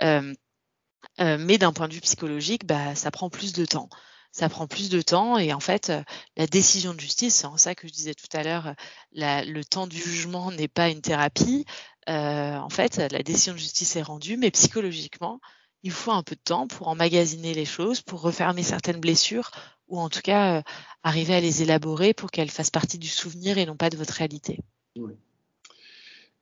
[0.00, 3.90] mais d'un point de vue psychologique, bah, ça prend plus de temps.
[4.32, 5.92] Ça prend plus de temps et en fait,
[6.38, 8.74] la décision de justice, c'est en ça que je disais tout à l'heure,
[9.12, 11.66] le temps du jugement n'est pas une thérapie.
[12.06, 15.40] en fait, la décision de justice est rendue, mais psychologiquement,
[15.82, 19.50] il faut un peu de temps pour emmagasiner les choses, pour refermer certaines blessures,
[19.88, 20.62] ou en tout cas euh,
[21.02, 24.14] arriver à les élaborer pour qu'elles fassent partie du souvenir et non pas de votre
[24.14, 24.60] réalité.
[24.96, 25.12] Oui.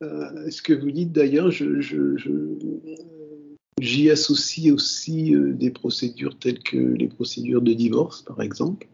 [0.02, 1.50] Euh, ce que vous dites d'ailleurs,
[3.80, 8.88] j'y associe aussi euh, des procédures telles que les procédures de divorce, par exemple?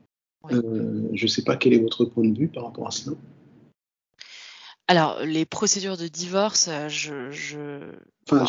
[0.48, 3.14] je ne sais pas quel est votre point de vue par rapport à cela.
[4.90, 7.78] Alors, les procédures de divorce, euh, je,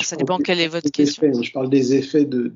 [0.01, 1.27] ça dépend quelle est votre question.
[1.27, 1.43] Hein.
[1.43, 2.51] je parle des effets de,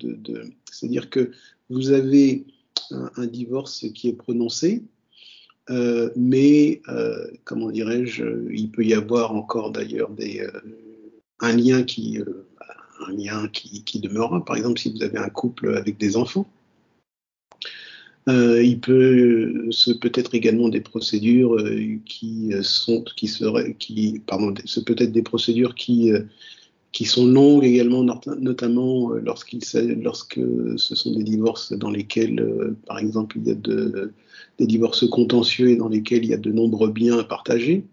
[0.72, 1.30] c'est-à-dire que
[1.70, 2.48] vous avez
[2.90, 4.82] un, divorce qui est prononcé,
[5.70, 10.44] euh, mais euh, comment dirais-je, il peut y avoir encore d'ailleurs des
[11.42, 12.18] un lien qui
[13.08, 14.44] un lien qui, qui demeurera.
[14.44, 16.48] Par exemple, si vous avez un couple avec des enfants,
[18.28, 24.22] euh, il peut, ce peut être également des procédures euh, qui sont, qui seraient, qui,
[24.26, 26.22] pardon, ce peut être des procédures qui, euh,
[26.92, 28.04] qui sont longues également,
[28.40, 29.60] notamment lorsqu'il,
[30.02, 30.40] lorsque
[30.78, 34.14] ce sont des divorces dans lesquels, par exemple, il y a de,
[34.58, 37.86] des divorces contentieux et dans lesquels il y a de nombreux biens à partager.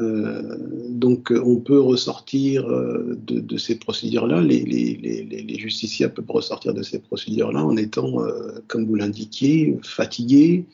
[0.00, 0.56] Euh,
[0.88, 7.64] donc on peut ressortir euh, de, ces procédures-là, les, justiciables peuvent ressortir de ces procédures-là
[7.64, 10.66] en étant, euh, comme vous l'indiquiez, fatigués,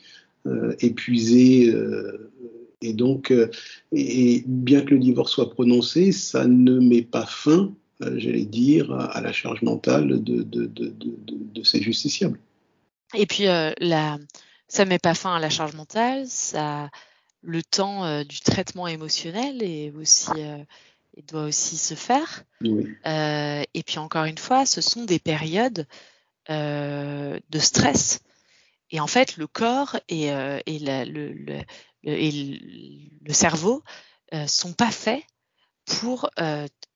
[0.79, 1.71] épuisés.
[2.81, 3.31] et donc,
[3.91, 9.21] et, bien que le divorce soit prononcé, ça ne met pas fin, j'allais dire, à
[9.21, 12.39] la charge mentale de, ces justiciables.
[13.13, 16.89] Et puis, ça ne met pas fin à la charge mentale, ça
[17.41, 20.63] le temps euh, du traitement émotionnel est aussi, euh,
[21.27, 22.43] doit aussi se faire.
[22.63, 25.87] Euh, et puis encore une fois, ce sont des périodes
[26.49, 28.19] de stress.
[28.89, 31.61] Et en fait, le corps et, et, le, le,
[32.03, 32.31] et
[33.21, 33.83] le, cerveau
[34.47, 35.23] sont pas faits
[35.85, 36.29] pour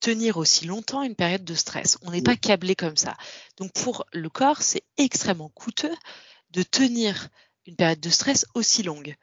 [0.02, 1.98] tenir aussi longtemps une période de stress.
[2.02, 3.16] On n'est pas câblé comme ça.
[3.56, 5.96] Donc pour le corps, c'est extrêmement coûteux
[6.50, 7.30] de tenir
[7.66, 9.16] une période de stress aussi longue.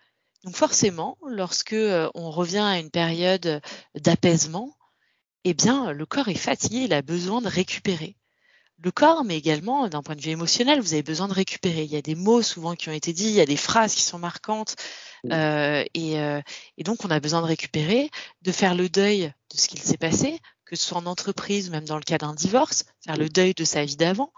[0.44, 3.60] Donc forcément, lorsque euh, on revient à une période
[3.94, 4.76] d'apaisement,
[5.44, 8.16] eh bien, le corps est fatigué, il a besoin de récupérer.
[8.78, 11.84] Le corps, mais également d'un point de vue émotionnel, vous avez besoin de récupérer.
[11.84, 13.94] Il y a des mots souvent qui ont été dits, il y a des phrases
[13.94, 14.74] qui sont marquantes,
[15.30, 16.40] euh, et, euh,
[16.78, 18.10] et, donc on a besoin de récupérer,
[18.42, 21.72] de faire le deuil de ce qu'il s'est passé, que ce soit en entreprise ou
[21.72, 24.32] même dans le cas d'un divorce, faire le deuil de sa vie d'avant,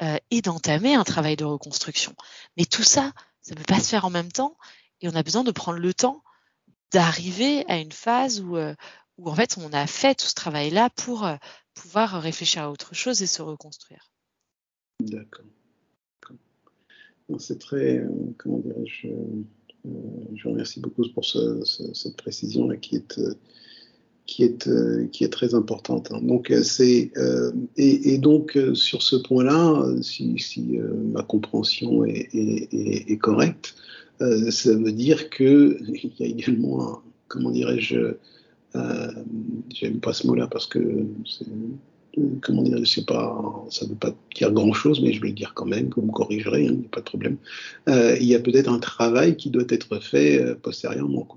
[0.00, 2.14] euh, et d'entamer un travail de reconstruction.
[2.56, 3.12] Mais tout ça,
[3.42, 4.56] ça ne peut pas se faire en même temps,
[5.02, 6.22] et on a besoin de prendre le temps
[6.92, 8.74] d'arriver à une phase où, euh,
[9.22, 11.36] en fait on a fait tout ce travail-là pour euh,
[11.74, 14.10] pouvoir réfléchir à autre chose et se reconstruire.
[15.00, 15.44] D'accord.
[17.38, 18.04] C'est très,
[18.36, 19.08] comment dirais-je,
[20.34, 23.18] je remercie beaucoup pour cette précision-là qui est
[24.26, 26.10] qui est, euh, qui est très importante.
[26.12, 26.20] Hein.
[26.22, 30.78] Donc, euh, c'est, euh, et, donc, sur ce point-là, si, si
[31.12, 33.74] ma compréhension est correcte,
[34.50, 38.14] ça veut dire qu'il y a également, un, comment dirais-je,
[39.74, 41.06] j'aime pas ce mot-là parce que
[42.42, 45.54] comment dire, c'est pas, ça ne veut pas dire grand-chose, mais je vais le dire
[45.54, 47.36] quand même, vous me corrigerez, il n'y a pas de problème.
[47.86, 51.28] il y a peut-être un travail qui doit être fait postérieurement.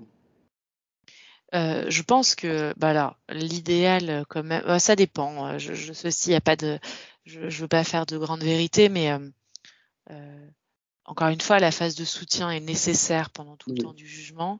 [1.54, 5.58] Euh, je pense que bah l'idéal euh, quand même, euh, ça dépend.
[5.58, 6.78] Je, ceci, y a pas de,
[7.24, 9.10] je, ne veux pas faire de grande vérité, mais
[11.06, 14.58] encore une fois, la phase de soutien est nécessaire pendant tout le temps du jugement.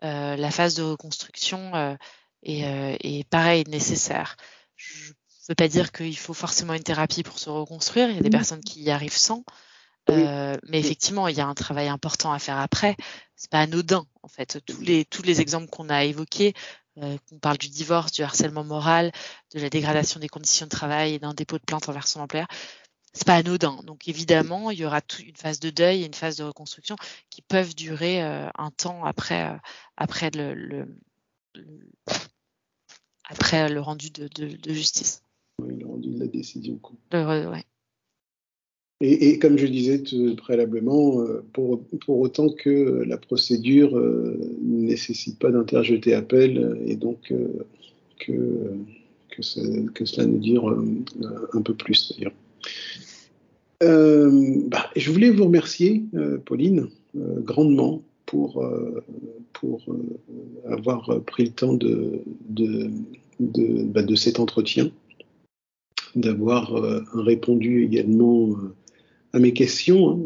[0.00, 1.96] la phase de reconstruction
[2.42, 4.36] est, est pareil nécessaire.
[4.76, 5.14] Je ne
[5.48, 8.08] veux pas dire qu'il faut forcément une thérapie pour se reconstruire.
[8.10, 9.44] Il y a des personnes qui y arrivent sans.
[10.10, 12.96] Euh, mais effectivement, il y a un travail important à faire après.
[13.36, 14.60] C'est pas anodin, en fait.
[14.66, 16.54] Tous les, tous les exemples qu'on a évoqués,
[16.98, 19.12] euh, qu'on parle du divorce, du harcèlement moral,
[19.54, 22.48] de la dégradation des conditions de travail et d'un dépôt de plainte envers son employeur,
[23.12, 23.78] c'est pas anodin.
[23.84, 26.96] Donc évidemment, il y aura toute une phase de deuil et une phase de reconstruction
[27.30, 29.56] qui peuvent durer euh, un temps après, euh,
[29.96, 30.86] après le, le,
[33.28, 35.22] après le rendu de, de, de, justice.
[35.60, 36.80] Oui, le rendu de la décision.
[37.12, 37.64] Le, ouais.
[39.04, 40.00] Et, comme je disais
[40.36, 46.94] préalablement, euh, pour, pour, autant que la procédure euh, ne nécessite pas d'interjeter appel et
[46.94, 47.34] donc
[48.20, 48.30] que,
[49.28, 50.68] que, cela nous dure
[51.52, 52.32] un peu plus d'ailleurs.
[53.80, 56.04] Bah, je voulais vous remercier,
[56.44, 58.64] Pauline, grandement pour,
[59.52, 59.84] pour
[60.68, 62.90] avoir pris le temps de, de,
[63.40, 64.90] de, bah, cet entretien,
[66.14, 66.72] d'avoir
[67.12, 68.54] répondu également
[69.32, 70.10] à mes questions.
[70.10, 70.18] Hein.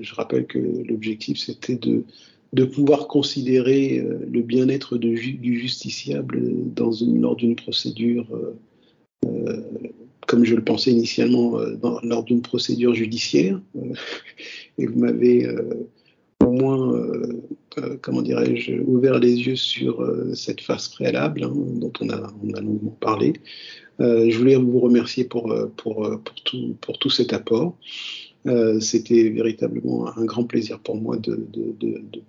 [0.00, 2.04] je rappelle que l'objectif, c'était de,
[2.52, 6.40] de pouvoir considérer euh, le bien-être du justiciable
[6.74, 8.56] dans une, lors d'une procédure, euh,
[9.26, 9.60] euh,
[10.26, 11.58] comme je le pensais initialement,
[12.02, 13.60] lors d'une procédure judiciaire.
[14.78, 15.48] et vous m'avez
[16.44, 17.00] au moins,
[18.02, 22.60] comment dirais-je, ouvert les yeux sur cette phase préalable hein, dont on a, on a
[22.60, 23.34] longuement parlé.
[24.00, 27.76] je voulais vous remercier pour, pour, pour, tout, pour tout cet apport.
[28.46, 31.36] Euh, c'était véritablement un grand plaisir pour moi de,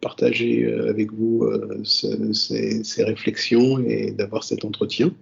[0.02, 5.14] partager euh, avec vous euh, ces, réflexions et d'avoir cet entretien.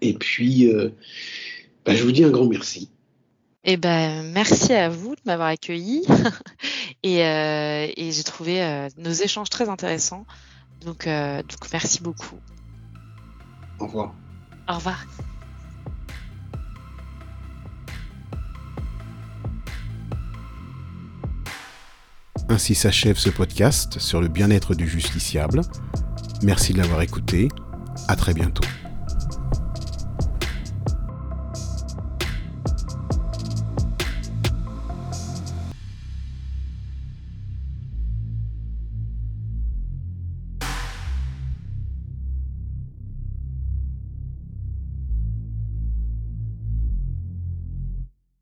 [0.00, 0.70] Et puis,
[1.84, 2.90] bah, je vous dis un grand merci.
[3.64, 6.04] Eh ben, merci à vous de m'avoir accueilli
[7.02, 7.18] et,
[7.96, 10.26] j'ai trouvé nos échanges très intéressants.
[10.84, 12.40] Donc, donc, merci beaucoup.
[13.78, 14.14] Au revoir.
[14.68, 15.04] Au revoir.
[22.48, 25.62] Ainsi s'achève ce podcast sur le bien-être du justiciable.
[26.42, 27.48] Merci de l'avoir écouté.
[28.08, 28.64] À très bientôt.